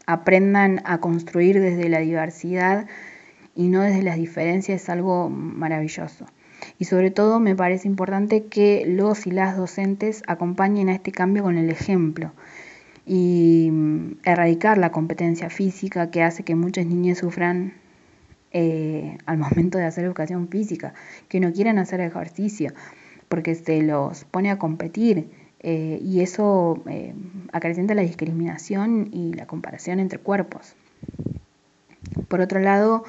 aprendan 0.06 0.82
a 0.84 0.98
construir 0.98 1.60
desde 1.60 1.88
la 1.88 2.00
diversidad 2.00 2.86
y 3.56 3.68
no 3.68 3.80
desde 3.80 4.02
las 4.02 4.16
diferencias 4.16 4.82
es 4.82 4.88
algo 4.88 5.28
maravilloso. 5.30 6.26
Y 6.78 6.84
sobre 6.84 7.10
todo 7.10 7.40
me 7.40 7.56
parece 7.56 7.88
importante 7.88 8.44
que 8.44 8.84
los 8.86 9.26
y 9.26 9.30
las 9.30 9.56
docentes 9.56 10.22
acompañen 10.26 10.88
a 10.88 10.94
este 10.94 11.10
cambio 11.10 11.42
con 11.42 11.56
el 11.56 11.70
ejemplo 11.70 12.32
y 13.06 13.70
mm, 13.72 14.18
erradicar 14.24 14.78
la 14.78 14.90
competencia 14.92 15.48
física 15.48 16.10
que 16.10 16.22
hace 16.22 16.42
que 16.42 16.54
muchas 16.54 16.86
niñas 16.86 17.18
sufran 17.18 17.74
eh, 18.52 19.16
al 19.26 19.38
momento 19.38 19.78
de 19.78 19.84
hacer 19.84 20.04
educación 20.04 20.48
física, 20.48 20.92
que 21.28 21.40
no 21.40 21.52
quieran 21.52 21.78
hacer 21.78 22.00
ejercicio, 22.00 22.72
porque 23.28 23.54
se 23.54 23.82
los 23.82 24.24
pone 24.24 24.50
a 24.50 24.58
competir 24.58 25.28
eh, 25.60 25.98
y 26.02 26.20
eso 26.20 26.82
eh, 26.88 27.14
acrecenta 27.52 27.94
la 27.94 28.02
discriminación 28.02 29.08
y 29.12 29.32
la 29.32 29.46
comparación 29.46 30.00
entre 30.00 30.18
cuerpos. 30.18 30.74
Por 32.28 32.40
otro 32.40 32.60
lado, 32.60 33.04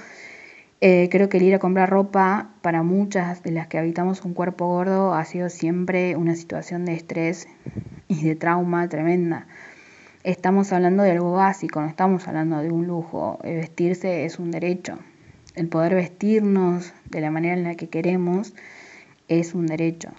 eh, 0.79 1.09
creo 1.11 1.27
que 1.29 1.37
el 1.37 1.43
ir 1.43 1.55
a 1.55 1.59
comprar 1.59 1.89
ropa 1.89 2.49
para 2.61 2.83
muchas 2.83 3.41
de 3.41 3.51
las 3.51 3.67
que 3.67 3.77
habitamos 3.77 4.23
un 4.23 4.33
cuerpo 4.33 4.67
gordo 4.67 5.13
ha 5.13 5.25
sido 5.25 5.49
siempre 5.49 6.15
una 6.15 6.35
situación 6.35 6.85
de 6.85 6.93
estrés 6.93 7.47
y 8.07 8.23
de 8.23 8.35
trauma 8.35 8.87
tremenda. 8.87 9.47
Estamos 10.23 10.73
hablando 10.73 11.03
de 11.03 11.11
algo 11.11 11.31
básico, 11.31 11.81
no 11.81 11.87
estamos 11.87 12.27
hablando 12.27 12.59
de 12.59 12.69
un 12.69 12.85
lujo. 12.85 13.39
vestirse 13.43 14.25
es 14.25 14.39
un 14.39 14.51
derecho. 14.51 14.99
El 15.55 15.67
poder 15.69 15.95
vestirnos 15.95 16.93
de 17.09 17.21
la 17.21 17.31
manera 17.31 17.55
en 17.55 17.63
la 17.63 17.75
que 17.75 17.89
queremos 17.89 18.53
es 19.27 19.55
un 19.55 19.65
derecho. 19.65 20.11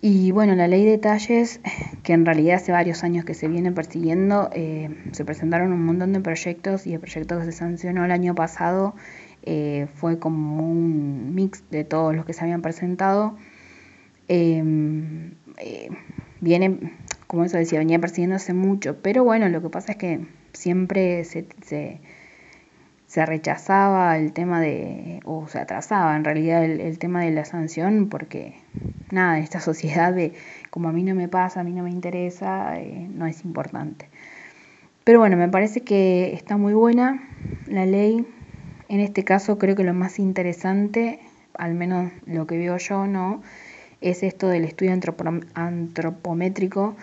Y 0.00 0.32
bueno, 0.32 0.56
la 0.56 0.66
ley 0.66 0.84
de 0.84 0.98
talles, 0.98 1.60
que 2.02 2.12
en 2.12 2.26
realidad 2.26 2.56
hace 2.56 2.72
varios 2.72 3.04
años 3.04 3.24
que 3.24 3.34
se 3.34 3.46
viene 3.46 3.70
persiguiendo, 3.70 4.50
eh, 4.52 4.90
se 5.12 5.24
presentaron 5.24 5.72
un 5.72 5.84
montón 5.84 6.12
de 6.12 6.20
proyectos 6.20 6.88
y 6.88 6.94
el 6.94 7.00
proyecto 7.00 7.38
que 7.38 7.44
se 7.44 7.52
sancionó 7.52 8.04
el 8.04 8.10
año 8.10 8.34
pasado 8.34 8.96
eh, 9.42 9.88
fue 9.94 10.18
como 10.18 10.58
un 10.62 11.34
mix 11.34 11.64
de 11.70 11.84
todos 11.84 12.14
los 12.14 12.24
que 12.24 12.32
se 12.32 12.42
habían 12.44 12.62
presentado. 12.62 13.36
Em, 14.28 15.34
eh, 15.58 15.90
viene, 16.40 16.92
como 17.26 17.44
eso 17.44 17.56
decía, 17.56 17.78
venía 17.78 17.98
persiguiendo 17.98 18.36
hace 18.36 18.54
mucho, 18.54 19.02
pero 19.02 19.24
bueno, 19.24 19.48
lo 19.48 19.62
que 19.62 19.68
pasa 19.68 19.92
es 19.92 19.98
que 19.98 20.26
siempre 20.52 21.24
se, 21.24 21.46
se, 21.62 23.26
rechazaba 23.26 24.16
el 24.16 24.32
tema 24.32 24.60
de, 24.60 25.20
o 25.24 25.46
se 25.48 25.58
atrasaba 25.58 26.16
en 26.16 26.24
realidad 26.24 26.64
el, 26.64 26.98
tema 26.98 27.22
de 27.22 27.30
la 27.30 27.44
sanción, 27.44 28.08
porque 28.08 28.54
nada, 29.10 29.38
esta 29.38 29.60
sociedad 29.68 30.12
de 30.12 30.32
como 30.70 30.88
a 30.88 30.92
mí 30.92 31.02
no 31.02 31.14
me 31.14 31.28
pasa, 31.28 31.60
a 31.60 31.64
mí 31.64 31.72
no 31.72 31.82
me 31.82 31.90
interesa, 31.90 32.78
eh, 32.80 33.08
no 33.12 33.26
es 33.26 33.44
importante. 33.44 34.08
Pero 35.04 35.18
bueno, 35.18 35.36
me 35.36 35.48
parece 35.48 35.80
que 35.80 36.32
está 36.32 36.56
muy 36.56 36.74
buena 36.74 37.28
la 37.66 37.86
ley, 37.86 38.24
en 38.92 39.00
este 39.00 39.24
caso 39.24 39.56
creo 39.56 39.74
que 39.74 39.84
lo 39.84 39.94
más 39.94 40.18
interesante, 40.18 41.18
al 41.54 41.72
menos 41.72 42.12
lo 42.26 42.46
que 42.46 42.58
veo 42.58 42.76
yo, 42.76 43.06
¿no? 43.06 43.40
Es 44.02 44.22
esto 44.22 44.48
del 44.48 44.66
estudio 44.66 44.92
antropométrico 45.54 46.94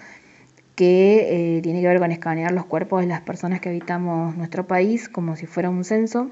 que 0.76 1.58
eh, 1.58 1.62
tiene 1.64 1.82
que 1.82 1.88
ver 1.88 1.98
con 1.98 2.12
escanear 2.12 2.52
los 2.52 2.68
cuerpos 2.68 3.02
de 3.02 3.08
las 3.08 3.22
personas 3.22 3.60
que 3.60 3.70
habitamos 3.70 4.38
nuestro 4.38 4.68
país 4.68 5.10
como 5.10 5.36
si 5.36 5.48
fuera 5.48 5.72
un 5.72 5.84
censo 5.84 6.30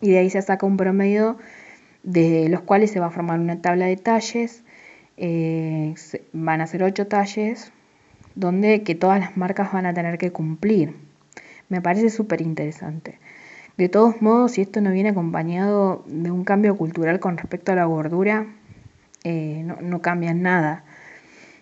y 0.00 0.10
de 0.10 0.18
ahí 0.18 0.30
se 0.30 0.42
saca 0.42 0.66
un 0.66 0.76
promedio 0.76 1.38
de 2.02 2.48
los 2.48 2.62
cuales 2.62 2.90
se 2.90 2.98
va 2.98 3.06
a 3.06 3.10
formar 3.10 3.38
una 3.38 3.62
tabla 3.62 3.86
de 3.86 3.98
talles, 3.98 4.64
eh, 5.16 5.94
van 6.32 6.60
a 6.60 6.66
ser 6.66 6.82
ocho 6.82 7.06
talles 7.06 7.70
donde 8.34 8.82
que 8.82 8.96
todas 8.96 9.20
las 9.20 9.36
marcas 9.36 9.72
van 9.72 9.86
a 9.86 9.94
tener 9.94 10.18
que 10.18 10.32
cumplir. 10.32 10.96
Me 11.68 11.80
parece 11.80 12.10
súper 12.10 12.40
interesante. 12.40 13.20
De 13.78 13.88
todos 13.88 14.20
modos, 14.20 14.52
si 14.52 14.60
esto 14.60 14.80
no 14.80 14.90
viene 14.90 15.10
acompañado 15.10 16.02
de 16.06 16.32
un 16.32 16.42
cambio 16.42 16.76
cultural 16.76 17.20
con 17.20 17.38
respecto 17.38 17.70
a 17.70 17.76
la 17.76 17.84
gordura, 17.84 18.48
eh, 19.22 19.64
no, 19.64 20.02
cambia 20.02 20.34
nada. 20.34 20.82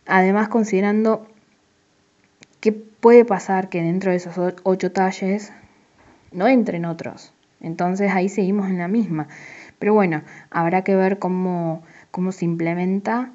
Además, 0.07 0.49
considerando 0.49 1.27
que 2.61 2.73
puede 2.73 3.27
pasar 3.27 3.69
que 3.69 3.83
dentro 3.83 4.13
de 4.13 4.17
esos 4.17 4.55
ocho 4.63 4.93
talles 4.93 5.53
no 6.33 6.49
entren 6.49 6.87
otros. 6.87 7.35
Entonces 7.61 8.11
ahí 8.11 8.31
seguimos 8.31 8.71
en 8.71 8.79
la 8.79 8.89
misma. 8.89 9.29
Pero 9.79 9.93
bueno, 9.93 10.23
habrá 10.51 10.85
que 10.85 10.97
ver 10.97 11.19
cómo, 11.19 11.83
cómo 12.11 12.33
se 12.33 12.47
implementa 12.47 13.31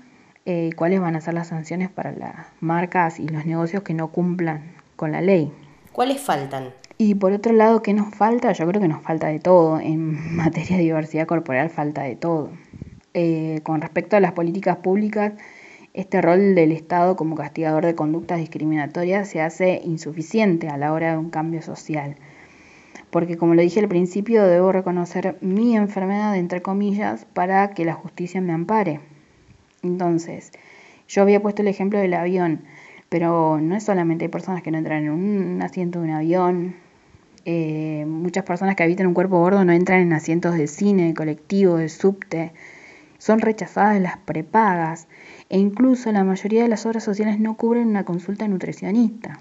eh, 0.46 0.70
y 0.72 0.72
cuáles 0.72 1.02
van 1.02 1.16
a 1.16 1.22
ser 1.22 1.36
las 1.36 1.50
sanciones 1.50 1.92
para 1.92 2.14
las 2.14 2.48
marcas 2.62 3.20
y 3.20 3.28
los 3.28 3.46
negocios 3.46 3.84
que 3.84 3.94
no 3.94 4.08
cumplan 4.08 4.74
con 4.96 5.12
la 5.12 5.22
ley. 5.22 5.54
¿Cuáles 5.92 6.20
faltan? 6.20 6.81
Y 7.04 7.16
por 7.16 7.32
otro 7.32 7.52
lado, 7.52 7.82
¿qué 7.82 7.96
nos 7.96 8.14
falta? 8.14 8.52
Yo 8.52 8.68
creo 8.68 8.80
que 8.80 8.88
nos 8.88 9.02
falta 9.02 9.26
de 9.26 9.40
todo. 9.40 9.80
En 9.80 10.36
materia 10.36 10.78
de 10.78 10.84
diversidad 10.84 11.26
corporal 11.26 11.72
falta 11.72 12.04
de 12.04 12.16
todo. 12.16 12.52
Eh, 13.16 13.62
con 13.64 13.82
respecto 13.82 14.18
a 14.18 14.20
las 14.20 14.34
políticas 14.34 14.78
públicas, 14.78 15.34
este 15.96 16.22
rol 16.22 16.54
del 16.54 16.72
Estado 16.72 17.16
como 17.16 17.34
castigador 17.34 17.88
de 17.88 17.96
conductas 17.96 18.38
discriminatorias 18.38 19.28
se 19.28 19.42
hace 19.42 19.82
insuficiente 19.84 20.68
a 20.68 20.78
la 20.78 20.94
hora 20.94 21.14
de 21.14 21.18
un 21.18 21.32
cambio 21.32 21.64
social. 21.64 22.18
Porque 23.10 23.36
como 23.36 23.56
lo 23.56 23.64
dije 23.64 23.80
al 23.80 23.88
principio, 23.88 24.46
debo 24.46 24.72
reconocer 24.72 25.40
mi 25.42 25.76
enfermedad, 25.76 26.38
entre 26.38 26.62
comillas, 26.62 27.26
para 27.34 27.72
que 27.72 27.84
la 27.84 27.96
justicia 27.96 28.42
me 28.42 28.54
ampare. 28.54 29.00
Entonces, 29.82 30.52
yo 31.08 31.24
había 31.24 31.42
puesto 31.42 31.64
el 31.64 31.68
ejemplo 31.68 31.98
del 31.98 32.14
avión, 32.14 32.62
pero 33.10 33.60
no 33.60 33.76
es 33.76 33.86
solamente 33.86 34.26
hay 34.26 34.30
personas 34.30 34.62
que 34.62 34.70
no 34.70 34.78
entran 34.78 35.06
en 35.06 35.10
un 35.10 35.62
asiento 35.64 35.98
de 36.00 36.06
un 36.06 36.12
avión, 36.12 36.76
eh, 37.46 38.06
muchas 38.08 38.44
personas 38.44 38.76
que 38.76 38.84
habitan 38.84 39.08
un 39.08 39.14
cuerpo 39.14 39.40
gordo 39.40 39.66
no 39.66 39.74
entran 39.74 40.02
en 40.02 40.14
asientos 40.14 40.56
de 40.56 40.68
cine, 40.68 41.08
de 41.08 41.14
colectivo, 41.14 41.78
de 41.78 41.90
subte, 41.90 42.54
son 43.18 43.40
rechazadas 43.40 44.00
las 44.02 44.18
prepagas 44.18 45.08
e 45.50 45.58
incluso 45.58 46.12
la 46.12 46.24
mayoría 46.24 46.64
de 46.64 46.70
las 46.70 46.86
obras 46.86 47.04
sociales 47.04 47.40
no 47.40 47.58
cubren 47.58 47.88
una 47.88 48.06
consulta 48.06 48.48
nutricionista. 48.48 49.40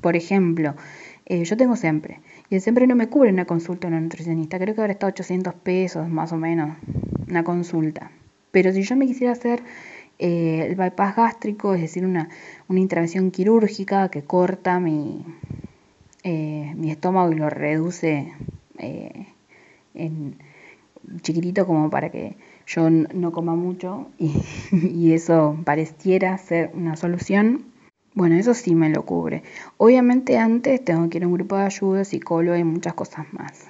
Por 0.00 0.16
ejemplo, 0.16 0.74
eh, 1.26 1.44
yo 1.44 1.56
tengo 1.56 1.76
siempre 1.76 2.20
y 2.48 2.56
el 2.56 2.60
siempre 2.60 2.86
no 2.86 2.96
me 2.96 3.08
cubre 3.08 3.30
una 3.30 3.44
consulta 3.44 3.88
de 3.88 3.94
una 3.94 4.00
nutricionista, 4.00 4.58
creo 4.58 4.74
que 4.74 4.80
ahora 4.80 4.92
está 4.92 5.06
800 5.06 5.54
pesos 5.54 6.08
más 6.08 6.32
o 6.32 6.36
menos 6.36 6.76
una 7.28 7.44
consulta. 7.44 8.10
Pero 8.50 8.72
si 8.72 8.82
yo 8.82 8.96
me 8.96 9.06
quisiera 9.06 9.32
hacer 9.32 9.62
eh, 10.18 10.66
el 10.68 10.74
bypass 10.74 11.16
gástrico, 11.16 11.74
es 11.74 11.80
decir, 11.80 12.04
una, 12.04 12.28
una 12.68 12.80
intervención 12.80 13.30
quirúrgica 13.30 14.08
que 14.08 14.22
corta 14.22 14.80
mi, 14.80 15.24
eh, 16.22 16.72
mi 16.76 16.90
estómago 16.90 17.32
y 17.32 17.36
lo 17.36 17.48
reduce 17.48 18.32
eh, 18.78 19.26
en 19.94 20.36
chiquitito 21.22 21.66
como 21.66 21.90
para 21.90 22.10
que 22.10 22.36
yo 22.66 22.88
no 22.90 23.32
coma 23.32 23.54
mucho 23.54 24.08
y, 24.18 25.12
eso 25.12 25.58
pareciera 25.64 26.36
ser 26.38 26.70
una 26.74 26.96
solución. 26.96 27.64
Bueno, 28.14 28.34
eso 28.36 28.54
sí 28.54 28.74
me 28.74 28.90
lo 28.90 29.04
cubre. 29.04 29.42
Obviamente 29.76 30.36
antes 30.36 30.84
tengo 30.84 31.08
que 31.08 31.18
ir 31.18 31.24
a 31.24 31.28
un 31.28 31.34
grupo 31.34 31.56
de 31.56 31.64
ayuda, 31.64 32.04
psicólogo 32.04 32.56
y 32.56 32.64
muchas 32.64 32.94
cosas 32.94 33.26
más. 33.32 33.66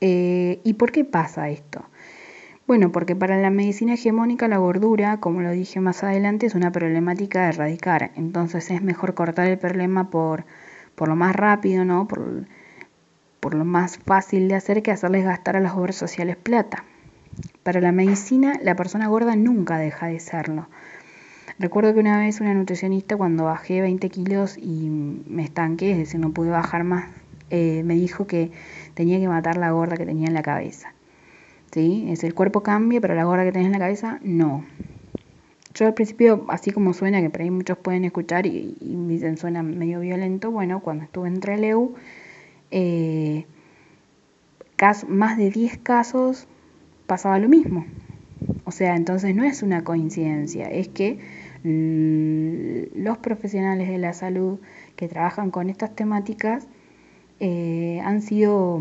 Eh, 0.00 0.60
¿Y 0.64 0.74
por 0.74 0.90
qué 0.90 1.04
pasa 1.04 1.48
esto? 1.48 1.84
Bueno, 2.66 2.90
porque 2.90 3.14
para 3.14 3.40
la 3.40 3.50
medicina 3.50 3.94
hegemónica 3.94 4.48
la 4.48 4.58
gordura, 4.58 5.20
como 5.20 5.42
lo 5.42 5.50
dije 5.50 5.80
más 5.80 6.02
adelante, 6.02 6.46
es 6.46 6.54
una 6.54 6.72
problemática 6.72 7.42
de 7.42 7.48
erradicar. 7.50 8.10
Entonces 8.16 8.70
es 8.70 8.82
mejor 8.82 9.14
cortar 9.14 9.46
el 9.46 9.58
problema 9.58 10.10
por 10.10 10.44
por 11.02 11.08
lo 11.08 11.16
más 11.16 11.34
rápido, 11.34 11.84
¿no? 11.84 12.06
Por, 12.06 12.44
por 13.40 13.54
lo 13.54 13.64
más 13.64 13.98
fácil 13.98 14.46
de 14.46 14.54
hacer 14.54 14.84
que 14.84 14.92
hacerles 14.92 15.24
gastar 15.24 15.56
a 15.56 15.60
las 15.60 15.72
obras 15.72 15.96
sociales 15.96 16.36
plata. 16.36 16.84
Para 17.64 17.80
la 17.80 17.90
medicina, 17.90 18.52
la 18.62 18.76
persona 18.76 19.08
gorda 19.08 19.34
nunca 19.34 19.78
deja 19.78 20.06
de 20.06 20.20
serlo. 20.20 20.68
Recuerdo 21.58 21.92
que 21.92 21.98
una 21.98 22.20
vez 22.20 22.40
una 22.40 22.54
nutricionista, 22.54 23.16
cuando 23.16 23.46
bajé 23.46 23.80
20 23.80 24.10
kilos 24.10 24.56
y 24.56 24.88
me 25.26 25.42
estanqué, 25.42 25.90
es 25.90 25.98
decir, 25.98 26.20
no 26.20 26.30
pude 26.30 26.50
bajar 26.50 26.84
más, 26.84 27.06
eh, 27.50 27.82
me 27.84 27.94
dijo 27.94 28.28
que 28.28 28.52
tenía 28.94 29.18
que 29.18 29.26
matar 29.26 29.56
la 29.56 29.72
gorda 29.72 29.96
que 29.96 30.06
tenía 30.06 30.28
en 30.28 30.34
la 30.34 30.42
cabeza. 30.42 30.92
¿sí? 31.72 32.06
Es 32.10 32.22
el 32.22 32.32
cuerpo 32.32 32.62
cambia, 32.62 33.00
pero 33.00 33.16
la 33.16 33.24
gorda 33.24 33.42
que 33.42 33.50
tenés 33.50 33.66
en 33.66 33.72
la 33.72 33.80
cabeza, 33.80 34.20
no. 34.22 34.64
Yo 35.74 35.86
al 35.86 35.94
principio, 35.94 36.44
así 36.48 36.70
como 36.70 36.92
suena, 36.92 37.20
que 37.22 37.30
por 37.30 37.40
ahí 37.40 37.50
muchos 37.50 37.78
pueden 37.78 38.04
escuchar 38.04 38.46
y, 38.46 38.76
me 38.80 39.14
dicen 39.14 39.36
suena 39.36 39.62
medio 39.62 40.00
violento, 40.00 40.50
bueno, 40.50 40.80
cuando 40.80 41.04
estuve 41.04 41.28
en 41.28 41.40
Treleu, 41.40 41.94
eh, 42.70 43.46
más 45.08 45.38
de 45.38 45.50
10 45.50 45.78
casos 45.78 46.48
pasaba 47.06 47.38
lo 47.38 47.48
mismo. 47.48 47.86
O 48.64 48.72
sea, 48.72 48.96
entonces 48.96 49.34
no 49.34 49.44
es 49.44 49.62
una 49.62 49.84
coincidencia, 49.84 50.66
es 50.66 50.88
que 50.88 51.18
los 51.64 53.18
profesionales 53.18 53.88
de 53.88 53.98
la 53.98 54.12
salud 54.12 54.58
que 54.96 55.08
trabajan 55.08 55.52
con 55.52 55.70
estas 55.70 55.94
temáticas 55.94 56.66
eh, 57.38 58.00
han 58.04 58.20
sido 58.20 58.80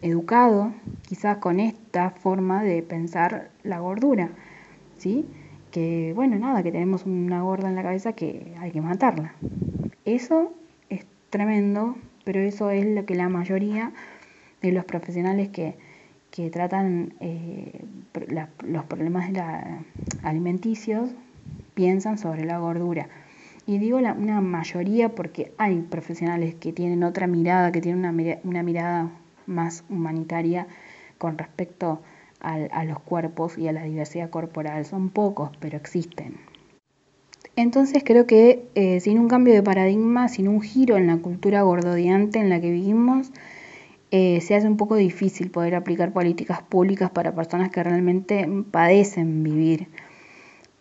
educados 0.00 0.72
quizás 1.02 1.38
con 1.38 1.60
esta 1.60 2.10
forma 2.10 2.64
de 2.64 2.82
pensar 2.82 3.50
la 3.62 3.78
gordura, 3.78 4.30
¿sí? 4.98 5.24
Que 5.72 6.12
bueno, 6.14 6.38
nada, 6.38 6.62
que 6.62 6.70
tenemos 6.70 7.06
una 7.06 7.40
gorda 7.40 7.70
en 7.70 7.76
la 7.76 7.82
cabeza 7.82 8.12
que 8.12 8.54
hay 8.60 8.70
que 8.72 8.82
matarla. 8.82 9.34
Eso 10.04 10.52
es 10.90 11.06
tremendo, 11.30 11.96
pero 12.24 12.40
eso 12.40 12.70
es 12.70 12.84
lo 12.84 13.06
que 13.06 13.14
la 13.14 13.30
mayoría 13.30 13.90
de 14.60 14.70
los 14.70 14.84
profesionales 14.84 15.48
que, 15.48 15.74
tratan 16.50 17.14
eh, 17.20 17.84
los 18.66 18.84
problemas 18.84 19.30
alimenticios 20.22 21.10
piensan 21.74 22.18
sobre 22.18 22.44
la 22.44 22.58
gordura. 22.58 23.08
Y 23.66 23.78
digo 23.78 24.00
la, 24.00 24.12
una 24.12 24.42
mayoría 24.42 25.14
porque 25.14 25.52
hay 25.56 25.80
profesionales 25.80 26.54
que 26.54 26.72
tienen 26.74 27.02
otra 27.02 27.26
mirada, 27.26 27.72
que 27.72 27.80
tienen 27.80 28.04
una, 28.04 28.38
una 28.44 28.62
mirada 28.62 29.10
más 29.46 29.84
humanitaria 29.88 30.66
con 31.16 31.38
respecto 31.38 31.92
a 31.92 32.11
los 32.84 33.00
cuerpos 33.00 33.58
y 33.58 33.68
a 33.68 33.72
la 33.72 33.84
diversidad 33.84 34.30
corporal. 34.30 34.84
Son 34.84 35.10
pocos, 35.10 35.50
pero 35.60 35.76
existen. 35.76 36.36
Entonces 37.54 38.02
creo 38.04 38.26
que 38.26 38.68
eh, 38.74 39.00
sin 39.00 39.18
un 39.18 39.28
cambio 39.28 39.52
de 39.54 39.62
paradigma, 39.62 40.28
sin 40.28 40.48
un 40.48 40.62
giro 40.62 40.96
en 40.96 41.06
la 41.06 41.18
cultura 41.18 41.62
gordodiante 41.62 42.38
en 42.38 42.48
la 42.48 42.60
que 42.60 42.70
vivimos, 42.70 43.30
eh, 44.10 44.40
se 44.40 44.54
hace 44.54 44.66
un 44.66 44.76
poco 44.76 44.96
difícil 44.96 45.50
poder 45.50 45.74
aplicar 45.74 46.12
políticas 46.12 46.62
públicas 46.62 47.10
para 47.10 47.34
personas 47.34 47.70
que 47.70 47.82
realmente 47.82 48.48
padecen 48.70 49.42
vivir 49.42 49.88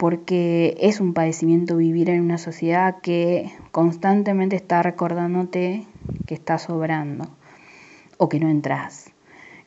porque 0.02 0.76
es 0.80 1.00
un 1.00 1.14
padecimiento 1.14 1.78
vivir 1.78 2.10
en 2.10 2.22
una 2.22 2.40
sociedad 2.40 3.02
que 3.02 3.52
constantemente 3.72 4.56
está 4.56 4.82
recordándote 4.82 5.86
que 6.26 6.34
estás 6.34 6.64
sobrando 6.64 7.28
o 8.18 8.28
que 8.28 8.40
no 8.40 8.50
entras. 8.50 9.11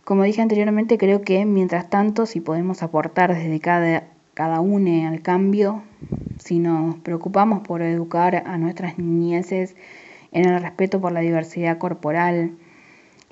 Como 0.05 0.25
dije 0.25 0.43
anteriormente, 0.43 0.99
creo 0.99 1.23
que 1.23 1.47
mientras 1.47 1.89
tanto, 1.89 2.27
si 2.27 2.41
podemos 2.41 2.83
aportar 2.83 3.35
desde 3.35 3.59
cada, 3.59 4.05
cada 4.35 4.61
uno 4.61 5.09
al 5.09 5.23
cambio, 5.23 5.83
si 6.39 6.59
nos 6.59 6.97
preocupamos 6.97 7.67
por 7.67 7.81
educar 7.81 8.43
a 8.47 8.59
nuestras 8.59 8.99
niñeces 8.99 9.75
en 10.33 10.47
el 10.47 10.61
respeto 10.61 11.01
por 11.01 11.13
la 11.13 11.21
diversidad 11.21 11.79
corporal, 11.79 12.53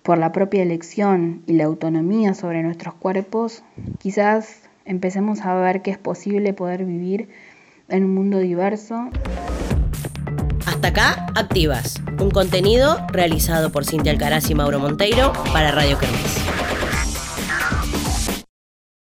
por 0.02 0.16
la 0.16 0.32
propia 0.32 0.62
elección 0.62 1.42
y 1.46 1.52
la 1.54 1.64
autonomía 1.64 2.32
sobre 2.32 2.62
nuestros 2.62 2.94
cuerpos, 2.94 3.62
quizás 3.98 4.62
empecemos 4.86 5.42
a 5.42 5.54
ver 5.54 5.82
que 5.82 5.90
es 5.90 5.98
posible 5.98 6.54
poder 6.54 6.86
vivir 6.86 7.28
en 7.90 8.04
un 8.04 8.14
mundo 8.14 8.38
diverso. 8.38 9.10
Hasta 10.64 10.88
acá, 10.88 11.26
Activas, 11.34 12.00
un 12.18 12.30
contenido 12.30 12.96
realizado 13.12 13.70
por 13.70 13.84
Cintia 13.84 14.10
Alcaraz 14.10 14.48
y 14.48 14.54
Mauro 14.54 14.80
Monteiro 14.80 15.34
para 15.52 15.70
Radio 15.70 15.98
Kermés. 15.98 16.41